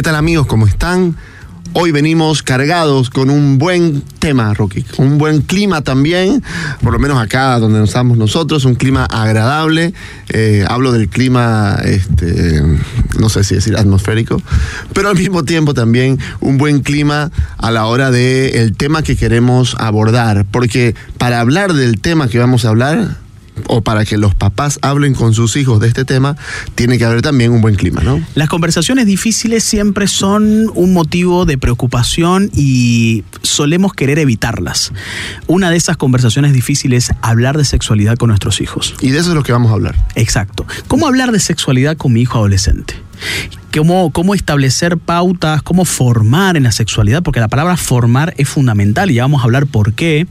¿Qué 0.00 0.04
tal 0.04 0.16
amigos? 0.16 0.46
¿Cómo 0.46 0.66
están? 0.66 1.14
Hoy 1.74 1.92
venimos 1.92 2.42
cargados 2.42 3.10
con 3.10 3.28
un 3.28 3.58
buen 3.58 4.00
tema, 4.18 4.54
Rocky, 4.54 4.82
un 4.96 5.18
buen 5.18 5.42
clima 5.42 5.82
también, 5.82 6.42
por 6.82 6.94
lo 6.94 6.98
menos 6.98 7.20
acá 7.20 7.58
donde 7.58 7.84
estamos 7.84 8.16
nosotros, 8.16 8.64
un 8.64 8.76
clima 8.76 9.04
agradable. 9.04 9.92
Eh, 10.30 10.64
hablo 10.66 10.92
del 10.92 11.10
clima, 11.10 11.76
este, 11.84 12.62
no 13.18 13.28
sé 13.28 13.44
si 13.44 13.56
decir 13.56 13.76
atmosférico, 13.76 14.40
pero 14.94 15.10
al 15.10 15.16
mismo 15.16 15.44
tiempo 15.44 15.74
también 15.74 16.18
un 16.40 16.56
buen 16.56 16.80
clima 16.80 17.30
a 17.58 17.70
la 17.70 17.84
hora 17.84 18.10
del 18.10 18.56
el 18.56 18.74
tema 18.78 19.02
que 19.02 19.16
queremos 19.16 19.76
abordar, 19.78 20.46
porque 20.50 20.94
para 21.18 21.40
hablar 21.40 21.74
del 21.74 22.00
tema 22.00 22.28
que 22.28 22.38
vamos 22.38 22.64
a 22.64 22.70
hablar, 22.70 23.18
o 23.66 23.82
para 23.82 24.04
que 24.04 24.16
los 24.16 24.34
papás 24.34 24.78
hablen 24.82 25.14
con 25.14 25.34
sus 25.34 25.56
hijos 25.56 25.80
de 25.80 25.88
este 25.88 26.04
tema, 26.04 26.36
tiene 26.74 26.98
que 26.98 27.04
haber 27.04 27.22
también 27.22 27.52
un 27.52 27.60
buen 27.60 27.74
clima, 27.74 28.02
¿no? 28.02 28.20
Las 28.34 28.48
conversaciones 28.48 29.06
difíciles 29.06 29.64
siempre 29.64 30.06
son 30.06 30.70
un 30.74 30.92
motivo 30.92 31.44
de 31.44 31.58
preocupación 31.58 32.50
y 32.54 33.24
solemos 33.42 33.92
querer 33.92 34.18
evitarlas. 34.18 34.92
Una 35.46 35.70
de 35.70 35.76
esas 35.76 35.96
conversaciones 35.96 36.52
difíciles 36.52 36.90
es 36.90 37.16
hablar 37.22 37.56
de 37.56 37.64
sexualidad 37.64 38.16
con 38.16 38.28
nuestros 38.28 38.60
hijos. 38.60 38.94
Y 39.00 39.10
de 39.10 39.18
eso 39.18 39.30
es 39.30 39.34
lo 39.34 39.42
que 39.42 39.52
vamos 39.52 39.70
a 39.70 39.74
hablar. 39.74 39.96
Exacto. 40.14 40.66
¿Cómo 40.88 41.06
hablar 41.06 41.32
de 41.32 41.40
sexualidad 41.40 41.96
con 41.96 42.12
mi 42.12 42.22
hijo 42.22 42.38
adolescente? 42.38 42.94
Cómo, 43.74 44.10
cómo, 44.10 44.34
establecer 44.34 44.98
pautas, 44.98 45.62
cómo 45.62 45.84
formar 45.84 46.56
en 46.56 46.64
la 46.64 46.72
sexualidad, 46.72 47.22
porque 47.22 47.40
la 47.40 47.48
palabra 47.48 47.76
formar 47.76 48.34
es 48.36 48.48
fundamental 48.48 49.10
y 49.10 49.14
ya 49.14 49.22
vamos 49.22 49.42
a 49.42 49.44
hablar 49.44 49.66
por 49.66 49.92
qué. 49.92 50.26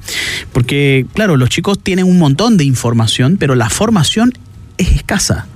Porque, 0.52 1.06
claro, 1.14 1.38
los 1.38 1.50
chicos 1.50 1.80
tienen 1.80 2.06
un 2.06 2.20
montón 2.20 2.58
de 2.58 2.66
información, 2.66 3.38
pero 3.40 3.56
la 3.56 3.70
formación 3.70 4.34
es 4.78 4.92
escasa. 4.92 5.48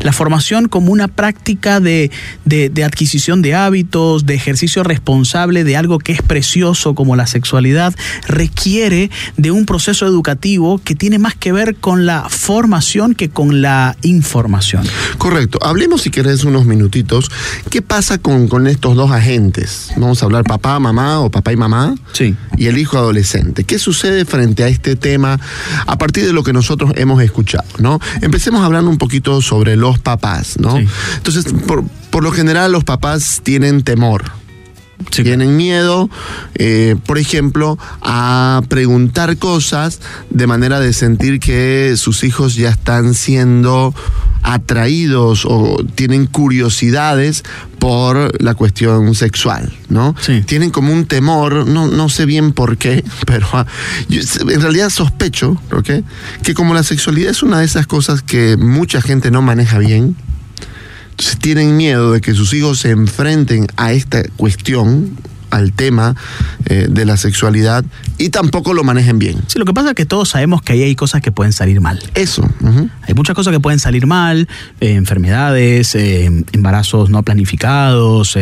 La 0.00 0.12
formación 0.12 0.68
como 0.68 0.92
una 0.92 1.08
práctica 1.08 1.80
de, 1.80 2.10
de, 2.44 2.68
de, 2.68 2.84
adquisición 2.84 3.42
de 3.42 3.54
hábitos, 3.54 4.26
de 4.26 4.34
ejercicio 4.34 4.82
responsable 4.82 5.64
de 5.64 5.76
algo 5.76 5.98
que 5.98 6.12
es 6.12 6.22
precioso 6.22 6.94
como 6.94 7.16
la 7.16 7.26
sexualidad, 7.26 7.94
requiere 8.26 9.10
de 9.36 9.50
un 9.50 9.66
proceso 9.66 10.06
educativo 10.06 10.80
que 10.82 10.94
tiene 10.94 11.18
más 11.18 11.34
que 11.34 11.52
ver 11.52 11.76
con 11.76 12.06
la 12.06 12.28
formación 12.28 13.14
que 13.14 13.30
con 13.30 13.62
la 13.62 13.96
información. 14.02 14.86
Correcto. 15.18 15.58
Hablemos, 15.62 16.02
si 16.02 16.10
querés, 16.10 16.44
unos 16.44 16.66
minutitos. 16.66 17.30
¿Qué 17.70 17.82
pasa 17.82 18.18
con, 18.18 18.48
con 18.48 18.66
estos 18.66 18.96
dos 18.96 19.10
agentes? 19.10 19.90
Vamos 19.96 20.22
a 20.22 20.26
hablar 20.26 20.44
papá, 20.44 20.78
mamá 20.78 21.20
o 21.20 21.30
papá 21.30 21.52
y 21.52 21.56
mamá. 21.56 21.94
Sí. 22.12 22.36
Y 22.56 22.66
el 22.66 22.78
hijo 22.78 22.98
adolescente. 22.98 23.64
¿Qué 23.64 23.78
sucede 23.78 24.24
frente 24.24 24.64
a 24.64 24.68
este 24.68 24.96
tema 24.96 25.38
a 25.86 25.98
partir 25.98 26.24
de 26.26 26.32
lo 26.32 26.42
que 26.42 26.52
nosotros 26.52 26.92
hemos 26.96 27.22
escuchado? 27.22 27.64
¿no? 27.78 28.00
Empecemos 28.20 28.62
hablando 28.62 28.90
un 28.90 28.98
poquito 28.98 29.40
sobre 29.42 29.73
los 29.76 29.98
papás, 29.98 30.58
¿no? 30.58 30.76
Sí. 30.76 30.86
Entonces, 31.16 31.52
por, 31.66 31.84
por, 32.10 32.22
lo 32.22 32.32
general 32.32 32.72
los 32.72 32.84
papás 32.84 33.40
tienen 33.42 33.82
temor. 33.82 34.43
Sí. 35.10 35.22
Tienen 35.22 35.56
miedo, 35.56 36.08
eh, 36.54 36.96
por 37.06 37.18
ejemplo, 37.18 37.78
a 38.00 38.62
preguntar 38.68 39.36
cosas 39.36 40.00
de 40.30 40.46
manera 40.46 40.80
de 40.80 40.92
sentir 40.92 41.40
que 41.40 41.94
sus 41.96 42.24
hijos 42.24 42.54
ya 42.54 42.70
están 42.70 43.14
siendo 43.14 43.94
atraídos 44.42 45.46
o 45.46 45.84
tienen 45.94 46.26
curiosidades 46.26 47.42
por 47.78 48.42
la 48.42 48.54
cuestión 48.54 49.14
sexual, 49.14 49.72
¿no? 49.88 50.14
Sí. 50.20 50.42
Tienen 50.42 50.70
como 50.70 50.92
un 50.92 51.06
temor, 51.06 51.66
no, 51.66 51.88
no 51.88 52.08
sé 52.08 52.26
bien 52.26 52.52
por 52.52 52.76
qué, 52.76 53.04
pero 53.26 53.46
uh, 53.52 53.64
yo, 54.08 54.20
en 54.48 54.60
realidad 54.60 54.90
sospecho, 54.90 55.60
¿ok? 55.72 56.04
Que 56.42 56.54
como 56.54 56.74
la 56.74 56.82
sexualidad 56.82 57.30
es 57.30 57.42
una 57.42 57.60
de 57.60 57.64
esas 57.64 57.86
cosas 57.86 58.22
que 58.22 58.56
mucha 58.56 59.00
gente 59.00 59.30
no 59.30 59.42
maneja 59.42 59.78
bien, 59.78 60.16
entonces 61.14 61.38
tienen 61.38 61.76
miedo 61.76 62.10
de 62.10 62.20
que 62.20 62.34
sus 62.34 62.52
hijos 62.54 62.80
se 62.80 62.90
enfrenten 62.90 63.68
a 63.76 63.92
esta 63.92 64.24
cuestión, 64.36 65.16
al 65.54 65.72
tema 65.72 66.14
eh, 66.66 66.88
de 66.90 67.04
la 67.04 67.16
sexualidad 67.16 67.84
y 68.18 68.30
tampoco 68.30 68.74
lo 68.74 68.84
manejen 68.84 69.18
bien. 69.18 69.36
Sí, 69.46 69.58
lo 69.58 69.64
que 69.64 69.72
pasa 69.72 69.90
es 69.90 69.94
que 69.94 70.06
todos 70.06 70.30
sabemos 70.30 70.62
que 70.62 70.72
ahí 70.72 70.82
hay 70.82 70.96
cosas 70.96 71.22
que 71.22 71.30
pueden 71.30 71.52
salir 71.52 71.80
mal. 71.80 72.00
Eso. 72.14 72.42
Uh 72.42 72.66
-huh. 72.66 72.90
Hay 73.02 73.14
muchas 73.14 73.36
cosas 73.36 73.52
que 73.52 73.60
pueden 73.60 73.78
salir 73.78 74.06
mal, 74.06 74.48
eh, 74.80 74.94
enfermedades, 74.94 75.94
eh, 75.94 76.30
embarazos 76.52 77.10
no 77.10 77.22
planificados, 77.22 78.36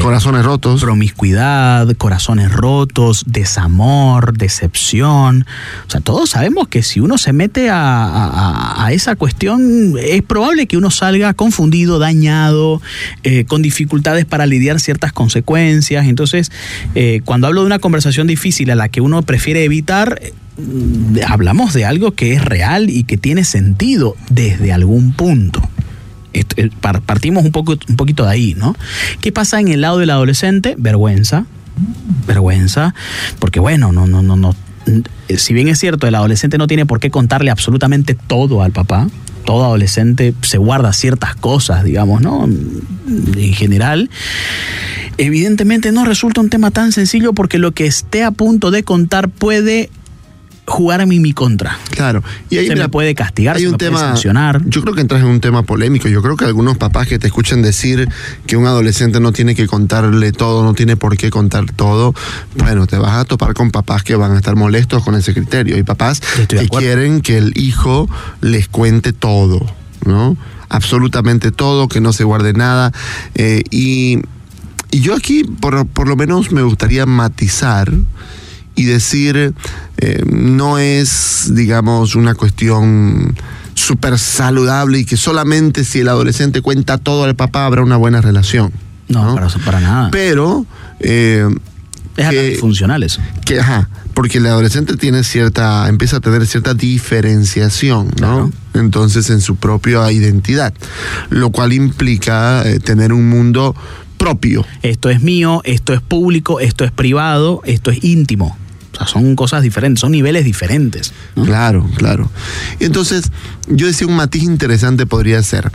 corazones 0.00 0.44
rotos, 0.44 0.80
promiscuidad, 0.80 1.88
corazones 1.96 2.52
rotos, 2.52 3.24
desamor, 3.26 4.36
decepción. 4.36 5.46
O 5.86 5.90
sea, 5.90 6.00
todos 6.00 6.30
sabemos 6.30 6.68
que 6.68 6.82
si 6.82 7.00
uno 7.00 7.18
se 7.18 7.32
mete 7.32 7.70
a, 7.70 8.04
a, 8.06 8.84
a 8.84 8.92
esa 8.92 9.16
cuestión, 9.16 9.94
es 9.98 10.22
probable 10.22 10.66
que 10.66 10.76
uno 10.76 10.90
salga 10.90 11.34
confundido, 11.34 11.98
dañado, 11.98 12.80
con 13.48 13.62
dificultades 13.62 14.24
para 14.24 14.46
lidiar 14.46 14.80
ciertas 14.80 15.12
consecuencias 15.12 15.73
entonces, 16.06 16.52
eh, 16.94 17.20
cuando 17.24 17.46
hablo 17.46 17.60
de 17.60 17.66
una 17.66 17.78
conversación 17.78 18.26
difícil 18.26 18.70
a 18.70 18.74
la 18.74 18.88
que 18.88 19.00
uno 19.00 19.22
prefiere 19.22 19.64
evitar, 19.64 20.20
eh, 20.22 20.32
hablamos 21.26 21.72
de 21.74 21.84
algo 21.84 22.12
que 22.12 22.34
es 22.34 22.44
real 22.44 22.90
y 22.90 23.04
que 23.04 23.16
tiene 23.16 23.44
sentido 23.44 24.16
desde 24.30 24.72
algún 24.72 25.12
punto. 25.12 25.62
Eh, 26.32 26.70
partimos 27.06 27.44
un, 27.44 27.52
poco, 27.52 27.76
un 27.88 27.96
poquito 27.96 28.24
de 28.24 28.30
ahí, 28.30 28.54
¿no? 28.56 28.76
¿Qué 29.20 29.32
pasa 29.32 29.60
en 29.60 29.68
el 29.68 29.80
lado 29.80 29.98
del 29.98 30.10
adolescente? 30.10 30.74
Vergüenza. 30.78 31.46
Vergüenza. 32.26 32.94
Porque, 33.38 33.60
bueno, 33.60 33.92
no, 33.92 34.06
no, 34.06 34.22
no, 34.22 34.36
no. 34.36 34.54
Si 35.36 35.54
bien 35.54 35.68
es 35.68 35.78
cierto, 35.78 36.06
el 36.06 36.14
adolescente 36.14 36.58
no 36.58 36.66
tiene 36.66 36.86
por 36.86 37.00
qué 37.00 37.10
contarle 37.10 37.50
absolutamente 37.50 38.14
todo 38.14 38.62
al 38.62 38.72
papá, 38.72 39.08
todo 39.44 39.64
adolescente 39.64 40.34
se 40.42 40.58
guarda 40.58 40.92
ciertas 40.92 41.34
cosas, 41.36 41.84
digamos, 41.84 42.20
¿no? 42.20 42.44
En 42.44 43.54
general. 43.54 44.10
Evidentemente 45.16 45.92
no 45.92 46.04
resulta 46.04 46.40
un 46.40 46.50
tema 46.50 46.70
tan 46.70 46.90
sencillo 46.90 47.32
porque 47.34 47.58
lo 47.58 47.72
que 47.72 47.86
esté 47.86 48.24
a 48.24 48.32
punto 48.32 48.70
de 48.70 48.82
contar 48.82 49.28
puede 49.28 49.90
jugar 50.66 51.00
a 51.00 51.06
mí 51.06 51.20
mi 51.20 51.32
contra. 51.32 51.78
Claro. 51.90 52.22
Y 52.48 52.58
ahí 52.58 52.66
se 52.66 52.74
mira, 52.74 52.86
me 52.86 52.88
puede 52.88 53.14
castigar, 53.14 53.56
hay 53.56 53.62
se 53.62 53.68
un 53.68 53.72
me 53.72 53.78
tema, 53.78 53.98
puede 53.98 54.12
sancionar. 54.12 54.62
Yo 54.64 54.82
creo 54.82 54.94
que 54.94 55.00
entras 55.00 55.20
en 55.20 55.28
un 55.28 55.40
tema 55.40 55.62
polémico. 55.62 56.08
Yo 56.08 56.22
creo 56.22 56.36
que 56.36 56.44
algunos 56.44 56.76
papás 56.78 57.06
que 57.06 57.18
te 57.18 57.26
escuchen 57.26 57.62
decir 57.62 58.08
que 58.46 58.56
un 58.56 58.66
adolescente 58.66 59.20
no 59.20 59.32
tiene 59.32 59.54
que 59.54 59.66
contarle 59.66 60.32
todo, 60.32 60.64
no 60.64 60.74
tiene 60.74 60.96
por 60.96 61.16
qué 61.16 61.30
contar 61.30 61.66
todo, 61.72 62.14
bueno, 62.56 62.86
te 62.86 62.96
vas 62.96 63.12
a 63.12 63.24
topar 63.24 63.54
con 63.54 63.70
papás 63.70 64.02
que 64.02 64.16
van 64.16 64.32
a 64.32 64.36
estar 64.36 64.56
molestos 64.56 65.04
con 65.04 65.14
ese 65.14 65.34
criterio. 65.34 65.76
Y 65.76 65.82
papás 65.82 66.20
que 66.48 66.68
quieren 66.68 67.20
que 67.20 67.38
el 67.38 67.52
hijo 67.56 68.08
les 68.40 68.68
cuente 68.68 69.12
todo, 69.12 69.64
¿no? 70.06 70.36
Absolutamente 70.68 71.52
todo, 71.52 71.88
que 71.88 72.00
no 72.00 72.12
se 72.12 72.24
guarde 72.24 72.52
nada. 72.52 72.92
Eh, 73.34 73.62
y, 73.70 74.20
y, 74.90 75.00
yo 75.00 75.14
aquí, 75.14 75.44
por, 75.44 75.86
por 75.86 76.08
lo 76.08 76.16
menos, 76.16 76.52
me 76.52 76.62
gustaría 76.62 77.06
matizar 77.06 77.92
y 78.74 78.84
decir, 78.84 79.54
eh, 79.98 80.22
no 80.26 80.78
es, 80.78 81.52
digamos, 81.54 82.14
una 82.14 82.34
cuestión 82.34 83.34
súper 83.74 84.18
saludable 84.18 85.00
y 85.00 85.04
que 85.04 85.16
solamente 85.16 85.84
si 85.84 86.00
el 86.00 86.08
adolescente 86.08 86.60
cuenta 86.60 86.98
todo 86.98 87.24
al 87.24 87.34
papá 87.34 87.66
habrá 87.66 87.82
una 87.82 87.96
buena 87.96 88.20
relación. 88.20 88.72
No, 89.08 89.24
¿no? 89.24 89.34
Para, 89.34 89.48
para, 89.48 89.80
nada. 89.80 90.10
Pero... 90.10 90.66
Eh, 91.00 91.48
es 92.16 92.28
que, 92.28 92.56
funcional 92.60 93.02
eso. 93.02 93.20
Que, 93.44 93.58
ajá, 93.58 93.88
porque 94.14 94.38
el 94.38 94.46
adolescente 94.46 94.96
tiene 94.96 95.24
cierta, 95.24 95.88
empieza 95.88 96.18
a 96.18 96.20
tener 96.20 96.46
cierta 96.46 96.72
diferenciación, 96.72 98.06
¿no? 98.06 98.12
Claro. 98.14 98.52
Entonces 98.74 99.30
en 99.30 99.40
su 99.40 99.56
propia 99.56 100.10
identidad, 100.12 100.72
lo 101.30 101.50
cual 101.50 101.72
implica 101.72 102.62
eh, 102.64 102.78
tener 102.78 103.12
un 103.12 103.28
mundo 103.28 103.74
propio. 104.16 104.64
Esto 104.82 105.10
es 105.10 105.22
mío, 105.22 105.60
esto 105.64 105.92
es 105.92 106.00
público, 106.00 106.60
esto 106.60 106.84
es 106.84 106.92
privado, 106.92 107.60
esto 107.64 107.90
es 107.90 108.02
íntimo. 108.04 108.56
O 108.94 108.96
sea, 108.96 109.06
son 109.06 109.34
cosas 109.34 109.62
diferentes, 109.62 110.00
son 110.00 110.12
niveles 110.12 110.44
diferentes. 110.44 111.12
¿no? 111.34 111.44
Claro, 111.44 111.88
claro. 111.96 112.30
Y 112.78 112.84
entonces, 112.84 113.30
yo 113.68 113.86
decía 113.86 114.06
un 114.06 114.16
matiz 114.16 114.44
interesante 114.44 115.04
podría 115.06 115.42
ser 115.42 115.70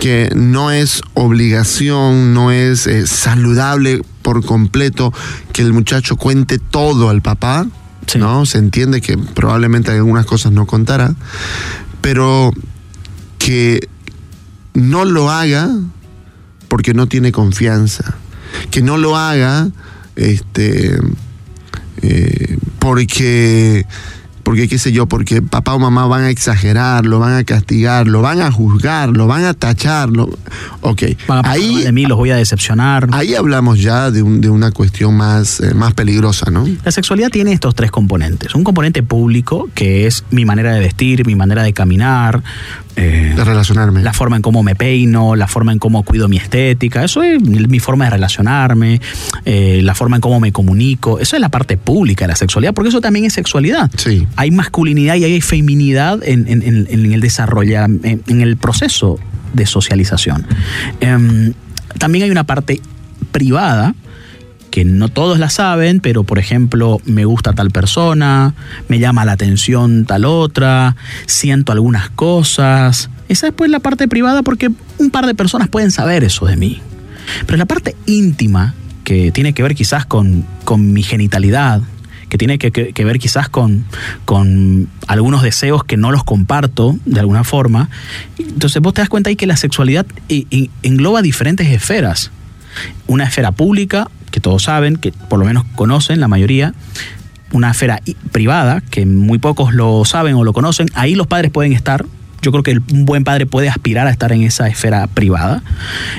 que 0.00 0.30
no 0.34 0.70
es 0.70 1.02
obligación, 1.14 2.34
no 2.34 2.50
es 2.50 2.86
eh, 2.86 3.06
saludable 3.06 4.02
por 4.22 4.44
completo 4.44 5.12
que 5.52 5.62
el 5.62 5.72
muchacho 5.72 6.16
cuente 6.16 6.58
todo 6.58 7.10
al 7.10 7.22
papá. 7.22 7.66
Sí. 8.06 8.18
¿no? 8.18 8.44
Se 8.44 8.58
entiende 8.58 9.00
que 9.00 9.16
probablemente 9.16 9.90
algunas 9.90 10.26
cosas 10.26 10.52
no 10.52 10.66
contará, 10.66 11.14
pero 12.00 12.52
que 13.38 13.88
no 14.74 15.04
lo 15.04 15.30
haga 15.30 15.70
porque 16.68 16.92
no 16.92 17.06
tiene 17.06 17.30
confianza, 17.30 18.16
que 18.70 18.82
no 18.82 18.98
lo 18.98 19.16
haga 19.16 19.68
este, 20.16 20.98
eh, 22.02 22.53
porque 22.84 23.86
porque 24.44 24.68
qué 24.68 24.78
sé 24.78 24.92
yo, 24.92 25.06
porque 25.06 25.42
papá 25.42 25.74
o 25.74 25.78
mamá 25.78 26.06
van 26.06 26.22
a 26.24 26.30
exagerar, 26.30 27.04
lo 27.06 27.18
van 27.18 27.34
a 27.34 27.44
castigar, 27.44 28.06
lo 28.06 28.22
van 28.22 28.40
a 28.40 28.52
juzgar, 28.52 29.08
lo 29.08 29.26
van 29.26 29.44
a 29.44 29.54
tachar, 29.54 30.10
lo- 30.10 30.30
ok. 30.82 31.02
Van 31.26 31.44
a 31.44 31.50
Ahí, 31.50 31.82
de 31.82 31.92
mí, 31.92 32.06
los 32.06 32.16
voy 32.18 32.30
a 32.30 32.36
decepcionar. 32.36 33.08
ahí 33.12 33.34
hablamos 33.34 33.80
ya 33.80 34.10
de, 34.10 34.22
un- 34.22 34.40
de 34.40 34.48
una 34.50 34.70
cuestión 34.70 35.16
más, 35.16 35.60
eh, 35.60 35.74
más 35.74 35.94
peligrosa, 35.94 36.50
¿no? 36.50 36.66
La 36.84 36.92
sexualidad 36.92 37.30
tiene 37.30 37.52
estos 37.52 37.74
tres 37.74 37.90
componentes. 37.90 38.54
Un 38.54 38.62
componente 38.64 39.02
público, 39.02 39.68
que 39.74 40.06
es 40.06 40.24
mi 40.30 40.44
manera 40.44 40.72
de 40.72 40.80
vestir, 40.80 41.26
mi 41.26 41.34
manera 41.34 41.62
de 41.62 41.72
caminar, 41.72 42.42
eh, 42.96 43.32
De 43.34 43.44
relacionarme. 43.44 44.02
la 44.02 44.12
forma 44.12 44.36
en 44.36 44.42
cómo 44.42 44.62
me 44.62 44.76
peino, 44.76 45.34
la 45.34 45.48
forma 45.48 45.72
en 45.72 45.78
cómo 45.80 46.02
cuido 46.04 46.28
mi 46.28 46.36
estética, 46.36 47.02
eso 47.02 47.22
es 47.22 47.40
mi 47.42 47.80
forma 47.80 48.04
de 48.04 48.10
relacionarme, 48.10 49.00
eh, 49.44 49.80
la 49.82 49.94
forma 49.94 50.16
en 50.16 50.20
cómo 50.20 50.38
me 50.38 50.52
comunico, 50.52 51.18
eso 51.18 51.34
es 51.36 51.40
la 51.40 51.48
parte 51.48 51.76
pública 51.76 52.24
de 52.24 52.28
la 52.28 52.36
sexualidad, 52.36 52.72
porque 52.74 52.90
eso 52.90 53.00
también 53.00 53.24
es 53.24 53.32
sexualidad. 53.32 53.90
Sí. 53.96 54.26
Hay 54.36 54.50
masculinidad 54.50 55.14
y 55.16 55.24
hay 55.24 55.40
feminidad 55.40 56.20
en, 56.24 56.46
el 56.48 57.20
desarrollo, 57.20 57.82
en, 57.84 58.22
en 58.26 58.40
el 58.40 58.56
proceso 58.56 59.18
de 59.52 59.66
socialización. 59.66 60.46
Em, 61.00 61.54
también 61.98 62.24
hay 62.24 62.30
una 62.30 62.44
parte 62.44 62.80
privada 63.32 63.94
que 64.74 64.84
no 64.84 65.08
todos 65.08 65.38
la 65.38 65.50
saben, 65.50 66.00
pero 66.00 66.24
por 66.24 66.40
ejemplo, 66.40 67.00
me 67.04 67.24
gusta 67.24 67.52
tal 67.52 67.70
persona, 67.70 68.54
me 68.88 68.98
llama 68.98 69.24
la 69.24 69.30
atención 69.30 70.04
tal 70.04 70.24
otra, 70.24 70.96
siento 71.26 71.70
algunas 71.70 72.10
cosas. 72.10 73.08
Esa 73.28 73.46
es 73.46 73.52
pues 73.52 73.70
la 73.70 73.78
parte 73.78 74.08
privada 74.08 74.42
porque 74.42 74.72
un 74.98 75.10
par 75.10 75.26
de 75.26 75.34
personas 75.36 75.68
pueden 75.68 75.92
saber 75.92 76.24
eso 76.24 76.46
de 76.46 76.56
mí. 76.56 76.80
Pero 77.46 77.56
la 77.56 77.66
parte 77.66 77.94
íntima, 78.06 78.74
que 79.04 79.30
tiene 79.30 79.52
que 79.54 79.62
ver 79.62 79.76
quizás 79.76 80.06
con, 80.06 80.44
con 80.64 80.92
mi 80.92 81.04
genitalidad, 81.04 81.80
que 82.34 82.38
tiene 82.38 82.58
que, 82.58 83.04
ver 83.04 83.20
quizás 83.20 83.48
con, 83.48 83.84
con 84.24 84.88
algunos 85.06 85.44
deseos 85.44 85.84
que 85.84 85.96
no 85.96 86.10
los 86.10 86.24
comparto 86.24 86.98
de 87.04 87.20
alguna 87.20 87.44
forma. 87.44 87.88
Entonces 88.36 88.82
vos 88.82 88.92
te 88.92 89.02
das 89.02 89.08
cuenta 89.08 89.30
ahí 89.30 89.36
que 89.36 89.46
la 89.46 89.56
sexualidad 89.56 90.04
engloba 90.82 91.22
diferentes 91.22 91.68
esferas 91.68 92.32
una 93.06 93.22
esfera 93.22 93.52
pública, 93.52 94.10
que 94.32 94.40
todos 94.40 94.64
saben, 94.64 94.96
que 94.96 95.12
por 95.12 95.38
lo 95.38 95.44
menos 95.44 95.62
conocen 95.76 96.18
la 96.18 96.26
mayoría, 96.26 96.74
una 97.52 97.70
esfera 97.70 98.02
privada, 98.32 98.80
que 98.80 99.06
muy 99.06 99.38
pocos 99.38 99.72
lo 99.72 100.04
saben 100.04 100.34
o 100.34 100.42
lo 100.42 100.52
conocen, 100.52 100.88
ahí 100.94 101.14
los 101.14 101.28
padres 101.28 101.52
pueden 101.52 101.72
estar. 101.72 102.04
Yo 102.44 102.52
creo 102.52 102.62
que 102.62 102.78
un 102.92 103.06
buen 103.06 103.24
padre 103.24 103.46
puede 103.46 103.70
aspirar 103.70 104.06
a 104.06 104.10
estar 104.10 104.30
en 104.32 104.42
esa 104.42 104.68
esfera 104.68 105.06
privada, 105.06 105.62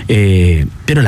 Eh, 0.07 0.65
pero, 0.85 1.03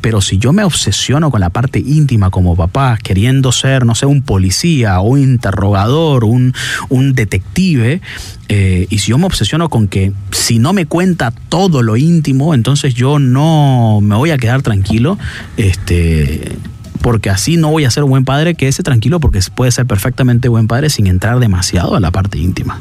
pero 0.00 0.20
si 0.20 0.38
yo 0.38 0.52
me 0.52 0.64
obsesiono 0.64 1.30
con 1.30 1.40
la 1.40 1.50
parte 1.50 1.78
íntima 1.78 2.30
como 2.30 2.56
papá, 2.56 2.98
queriendo 3.00 3.52
ser, 3.52 3.86
no 3.86 3.94
sé, 3.94 4.06
un 4.06 4.22
policía, 4.22 4.98
un 4.98 5.20
interrogador, 5.20 6.24
un, 6.24 6.52
un 6.88 7.12
detective, 7.14 8.00
eh, 8.48 8.86
y 8.90 8.98
si 8.98 9.10
yo 9.10 9.18
me 9.18 9.26
obsesiono 9.26 9.68
con 9.68 9.86
que 9.86 10.12
si 10.32 10.58
no 10.58 10.72
me 10.72 10.86
cuenta 10.86 11.30
todo 11.30 11.82
lo 11.82 11.96
íntimo, 11.96 12.52
entonces 12.52 12.94
yo 12.94 13.20
no 13.20 14.00
me 14.02 14.16
voy 14.16 14.32
a 14.32 14.38
quedar 14.38 14.62
tranquilo, 14.62 15.16
este, 15.56 16.56
porque 17.02 17.30
así 17.30 17.56
no 17.56 17.70
voy 17.70 17.84
a 17.84 17.90
ser 17.90 18.02
un 18.02 18.10
buen 18.10 18.24
padre, 18.24 18.56
quédese 18.56 18.82
tranquilo 18.82 19.20
porque 19.20 19.38
puede 19.54 19.70
ser 19.70 19.86
perfectamente 19.86 20.48
buen 20.48 20.66
padre 20.66 20.90
sin 20.90 21.06
entrar 21.06 21.38
demasiado 21.38 21.94
a 21.94 22.00
la 22.00 22.10
parte 22.10 22.38
íntima. 22.38 22.80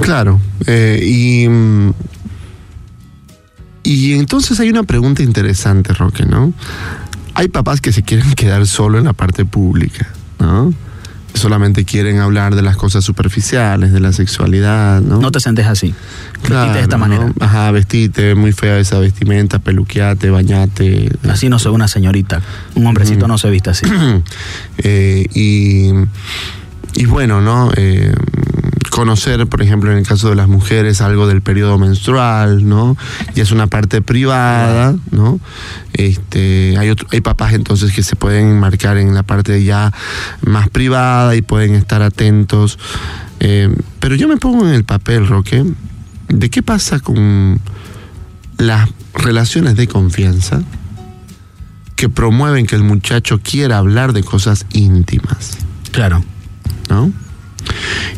Claro. 0.00 0.40
eh, 0.66 1.00
y, 1.02 1.46
y 3.84 4.14
entonces 4.14 4.58
hay 4.60 4.70
una 4.70 4.84
pregunta 4.84 5.22
interesante, 5.22 5.92
Roque, 5.92 6.24
¿no? 6.24 6.52
Hay 7.34 7.48
papás 7.48 7.80
que 7.80 7.92
se 7.92 8.02
quieren 8.02 8.32
quedar 8.34 8.66
solo 8.66 8.98
en 8.98 9.04
la 9.04 9.12
parte 9.12 9.44
pública, 9.44 10.08
¿no? 10.38 10.72
Solamente 11.34 11.86
quieren 11.86 12.18
hablar 12.18 12.54
de 12.54 12.60
las 12.60 12.76
cosas 12.76 13.04
superficiales, 13.06 13.90
de 13.90 14.00
la 14.00 14.12
sexualidad, 14.12 15.00
¿no? 15.00 15.18
No 15.18 15.32
te 15.32 15.40
sentes 15.40 15.64
así. 15.66 15.94
Claro, 16.42 16.60
Vestite 16.72 16.76
de 16.76 16.82
esta 16.82 16.96
¿no? 16.98 17.00
manera. 17.08 17.32
Ajá, 17.40 17.70
vestite, 17.70 18.34
muy 18.34 18.52
fea 18.52 18.78
esa 18.78 18.98
vestimenta, 18.98 19.58
peluqueate, 19.58 20.28
bañate. 20.28 21.10
Así 21.30 21.48
no 21.48 21.56
ve 21.56 21.70
una 21.70 21.88
señorita. 21.88 22.42
Un 22.74 22.86
hombrecito 22.86 23.26
no 23.28 23.38
se 23.38 23.48
viste 23.48 23.70
así. 23.70 23.86
Eh, 24.84 25.26
y, 25.34 25.92
y 27.00 27.06
bueno, 27.06 27.40
¿no? 27.40 27.70
Eh, 27.76 28.12
conocer, 28.92 29.46
por 29.46 29.62
ejemplo, 29.62 29.90
en 29.90 29.96
el 29.98 30.06
caso 30.06 30.28
de 30.28 30.36
las 30.36 30.48
mujeres, 30.48 31.00
algo 31.00 31.26
del 31.26 31.40
periodo 31.40 31.78
menstrual, 31.78 32.68
¿no? 32.68 32.94
Y 33.34 33.40
es 33.40 33.50
una 33.50 33.66
parte 33.66 34.02
privada, 34.02 34.94
¿no? 35.10 35.40
Este, 35.94 36.76
hay, 36.78 36.90
otro- 36.90 37.08
hay 37.10 37.22
papás 37.22 37.54
entonces 37.54 37.92
que 37.94 38.02
se 38.02 38.16
pueden 38.16 38.60
marcar 38.60 38.98
en 38.98 39.14
la 39.14 39.22
parte 39.22 39.64
ya 39.64 39.92
más 40.44 40.68
privada 40.68 41.34
y 41.34 41.40
pueden 41.40 41.74
estar 41.74 42.02
atentos. 42.02 42.78
Eh, 43.40 43.74
pero 43.98 44.14
yo 44.14 44.28
me 44.28 44.36
pongo 44.36 44.68
en 44.68 44.74
el 44.74 44.84
papel, 44.84 45.26
Roque, 45.26 45.64
de 46.28 46.50
qué 46.50 46.62
pasa 46.62 47.00
con 47.00 47.60
las 48.58 48.90
relaciones 49.14 49.74
de 49.74 49.88
confianza 49.88 50.60
que 51.96 52.10
promueven 52.10 52.66
que 52.66 52.76
el 52.76 52.84
muchacho 52.84 53.40
quiera 53.42 53.78
hablar 53.78 54.12
de 54.12 54.22
cosas 54.22 54.66
íntimas, 54.74 55.56
Claro. 55.92 56.22
¿no? 56.90 57.10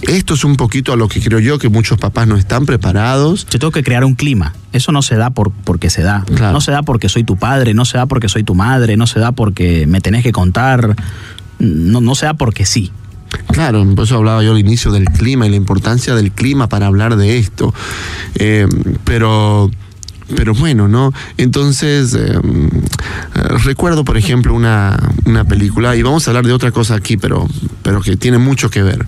Esto 0.03 0.35
es 0.35 0.45
un 0.45 0.57
poquito 0.57 0.93
a 0.93 0.97
lo 0.97 1.09
que 1.09 1.21
creo 1.21 1.39
yo 1.39 1.59
que 1.59 1.69
muchos 1.69 1.99
papás 1.99 2.27
no 2.27 2.37
están 2.37 2.67
preparados. 2.67 3.47
Yo 3.51 3.59
tengo 3.59 3.71
que 3.71 3.83
crear 3.83 4.05
un 4.05 4.15
clima. 4.15 4.55
Eso 4.73 4.93
no 4.93 5.03
se 5.03 5.17
da 5.17 5.31
por, 5.31 5.51
porque 5.51 5.91
se 5.91 6.03
da. 6.03 6.25
Claro. 6.35 6.53
No 6.53 6.61
se 6.61 6.73
da 6.73 6.83
porque 6.83 7.09
soy 7.09 7.25
tu 7.25 7.37
padre, 7.37 7.75
no 7.75 7.85
se 7.85 7.99
da 7.99 8.07
porque 8.07 8.29
soy 8.29 8.45
tu 8.45 8.55
madre, 8.55 8.97
no 8.97 9.07
se 9.07 9.21
da 9.21 9.33
porque 9.33 9.87
me 9.87 10.01
tenés 10.01 10.23
que 10.23 10.33
contar. 10.33 10.97
No, 11.59 12.01
no 12.01 12.15
se 12.15 12.27
da 12.27 12.35
porque 12.35 12.67
sí. 12.67 12.93
Claro, 13.49 13.85
por 13.95 14.05
eso 14.05 14.17
hablaba 14.17 14.43
yo 14.43 14.53
al 14.53 14.59
inicio 14.59 14.93
del 14.93 15.07
clima 15.07 15.47
y 15.47 15.51
la 15.51 15.57
importancia 15.57 16.15
del 16.15 16.33
clima 16.33 16.69
para 16.69 16.87
hablar 16.87 17.17
de 17.17 17.39
esto. 17.39 17.75
Eh, 18.37 18.67
pero, 19.05 19.71
pero 20.37 20.55
bueno, 20.55 20.89
¿no? 20.89 21.13
Entonces, 21.37 22.15
eh, 22.15 22.33
eh, 22.33 23.41
recuerdo, 23.65 24.05
por 24.05 24.17
ejemplo, 24.17 24.55
una, 24.55 24.97
una 25.25 25.45
película, 25.45 25.97
y 25.97 26.03
vamos 26.03 26.27
a 26.27 26.31
hablar 26.31 26.47
de 26.47 26.53
otra 26.53 26.71
cosa 26.71 26.95
aquí, 26.95 27.17
pero, 27.17 27.49
pero 27.83 28.01
que 28.01 28.17
tiene 28.17 28.39
mucho 28.39 28.71
que 28.71 28.83
ver. 28.83 29.07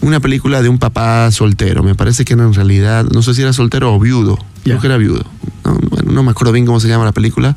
Una 0.00 0.20
película 0.20 0.62
de 0.62 0.68
un 0.68 0.78
papá 0.78 1.30
soltero, 1.30 1.82
me 1.82 1.94
parece 1.94 2.24
que 2.24 2.34
era 2.34 2.44
en 2.44 2.54
realidad, 2.54 3.06
no 3.12 3.22
sé 3.22 3.34
si 3.34 3.42
era 3.42 3.52
soltero 3.52 3.94
o 3.94 3.98
viudo, 3.98 4.38
creo 4.62 4.80
que 4.80 4.86
era 4.86 4.96
viudo. 4.96 5.24
No, 5.64 5.78
bueno, 5.90 6.12
no 6.12 6.22
me 6.22 6.30
acuerdo 6.30 6.52
bien 6.52 6.66
cómo 6.66 6.78
se 6.78 6.88
llama 6.88 7.04
la 7.04 7.12
película. 7.12 7.56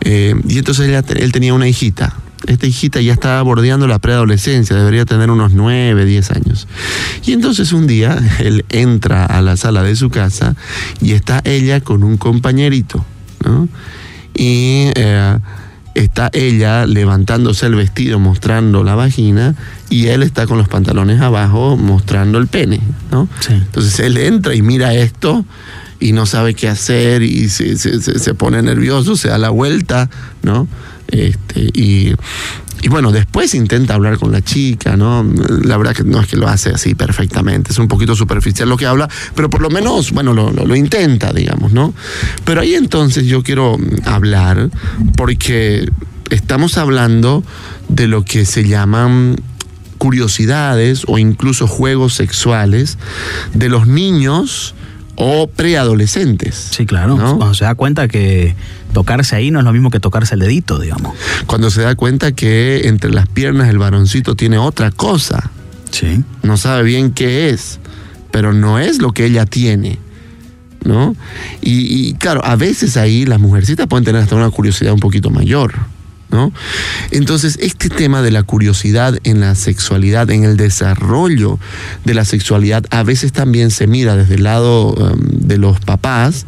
Eh, 0.00 0.34
y 0.48 0.58
entonces 0.58 1.04
él 1.14 1.32
tenía 1.32 1.54
una 1.54 1.68
hijita. 1.68 2.16
Esta 2.46 2.66
hijita 2.66 3.00
ya 3.00 3.12
estaba 3.12 3.40
bordeando 3.42 3.86
la 3.86 3.98
preadolescencia, 3.98 4.74
debería 4.76 5.04
tener 5.04 5.30
unos 5.30 5.52
9, 5.52 6.04
10 6.04 6.30
años. 6.32 6.66
Y 7.24 7.32
entonces 7.32 7.72
un 7.72 7.86
día 7.86 8.18
él 8.40 8.64
entra 8.68 9.24
a 9.26 9.40
la 9.42 9.56
sala 9.56 9.82
de 9.82 9.94
su 9.96 10.10
casa 10.10 10.56
y 11.00 11.12
está 11.12 11.40
ella 11.44 11.80
con 11.80 12.02
un 12.02 12.16
compañerito, 12.16 13.04
¿no? 13.44 13.68
Y 14.34 14.86
eh, 14.96 15.38
está 15.94 16.30
ella 16.32 16.86
levantándose 16.86 17.66
el 17.66 17.74
vestido 17.74 18.18
mostrando 18.18 18.82
la 18.82 18.94
vagina 18.94 19.54
y 19.90 20.06
él 20.08 20.22
está 20.22 20.46
con 20.46 20.58
los 20.58 20.68
pantalones 20.68 21.20
abajo 21.20 21.76
mostrando 21.76 22.38
el 22.38 22.46
pene, 22.48 22.80
¿no? 23.10 23.28
Sí. 23.40 23.52
Entonces 23.52 24.00
él 24.00 24.16
entra 24.16 24.54
y 24.54 24.62
mira 24.62 24.94
esto 24.94 25.44
y 26.00 26.12
no 26.12 26.26
sabe 26.26 26.54
qué 26.54 26.68
hacer 26.68 27.22
y 27.22 27.48
se, 27.50 27.76
se- 27.76 28.00
se- 28.00 28.18
se 28.18 28.34
pone 28.34 28.60
nervioso, 28.62 29.14
se 29.16 29.28
da 29.28 29.38
la 29.38 29.50
vuelta, 29.50 30.08
¿no? 30.42 30.66
Este, 31.12 31.60
y, 31.74 32.14
y 32.82 32.88
bueno, 32.88 33.12
después 33.12 33.54
intenta 33.54 33.94
hablar 33.94 34.16
con 34.18 34.32
la 34.32 34.40
chica, 34.42 34.96
¿no? 34.96 35.24
La 35.62 35.76
verdad 35.76 35.94
que 35.94 36.04
no 36.04 36.18
es 36.20 36.26
que 36.26 36.36
lo 36.36 36.48
hace 36.48 36.70
así 36.70 36.94
perfectamente, 36.94 37.70
es 37.70 37.78
un 37.78 37.86
poquito 37.86 38.16
superficial 38.16 38.68
lo 38.68 38.76
que 38.78 38.86
habla, 38.86 39.08
pero 39.36 39.50
por 39.50 39.60
lo 39.60 39.68
menos, 39.70 40.10
bueno, 40.12 40.32
lo, 40.32 40.50
lo- 40.50 40.66
lo 40.66 40.74
intenta, 40.74 41.32
digamos, 41.32 41.72
¿no? 41.72 41.92
Pero 42.44 42.62
ahí 42.62 42.74
entonces 42.74 43.26
yo 43.26 43.42
quiero 43.42 43.76
hablar 44.06 44.70
porque 45.16 45.86
estamos 46.30 46.78
hablando 46.78 47.44
de 47.90 48.08
lo 48.08 48.24
que 48.24 48.46
se 48.46 48.66
llaman 48.66 49.36
curiosidades 49.98 51.04
o 51.06 51.18
incluso 51.18 51.68
juegos 51.68 52.14
sexuales 52.14 52.98
de 53.54 53.68
los 53.68 53.86
niños 53.86 54.74
o 55.16 55.46
preadolescentes. 55.46 56.54
Sí, 56.70 56.86
claro. 56.86 57.16
¿no? 57.16 57.36
Cuando 57.36 57.54
se 57.54 57.64
da 57.64 57.74
cuenta 57.74 58.08
que 58.08 58.54
tocarse 58.92 59.36
ahí 59.36 59.50
no 59.50 59.58
es 59.58 59.64
lo 59.64 59.72
mismo 59.72 59.90
que 59.90 60.00
tocarse 60.00 60.34
el 60.34 60.40
dedito, 60.40 60.78
digamos. 60.78 61.14
Cuando 61.46 61.70
se 61.70 61.82
da 61.82 61.94
cuenta 61.94 62.32
que 62.32 62.88
entre 62.88 63.10
las 63.10 63.28
piernas 63.28 63.68
el 63.68 63.78
varoncito 63.78 64.34
tiene 64.36 64.58
otra 64.58 64.90
cosa, 64.90 65.50
Sí. 65.90 66.22
no 66.42 66.56
sabe 66.56 66.84
bien 66.84 67.12
qué 67.12 67.50
es, 67.50 67.78
pero 68.30 68.52
no 68.54 68.78
es 68.78 68.98
lo 69.02 69.12
que 69.12 69.26
ella 69.26 69.44
tiene. 69.46 69.98
¿No? 70.84 71.14
Y, 71.60 72.08
y, 72.08 72.14
claro, 72.14 72.44
a 72.44 72.56
veces 72.56 72.96
ahí 72.96 73.24
las 73.24 73.38
mujercitas 73.38 73.86
pueden 73.86 74.04
tener 74.04 74.20
hasta 74.20 74.34
una 74.34 74.50
curiosidad 74.50 74.92
un 74.92 74.98
poquito 74.98 75.30
mayor. 75.30 75.74
¿No? 76.32 76.52
Entonces, 77.10 77.58
este 77.60 77.88
tema 77.88 78.22
de 78.22 78.30
la 78.30 78.42
curiosidad 78.42 79.18
en 79.24 79.40
la 79.40 79.54
sexualidad, 79.54 80.30
en 80.30 80.44
el 80.44 80.56
desarrollo 80.56 81.58
de 82.04 82.14
la 82.14 82.24
sexualidad, 82.24 82.84
a 82.90 83.02
veces 83.02 83.32
también 83.32 83.70
se 83.70 83.86
mira 83.86 84.16
desde 84.16 84.34
el 84.36 84.44
lado 84.44 84.94
um, 84.94 85.18
de 85.20 85.58
los 85.58 85.78
papás 85.80 86.46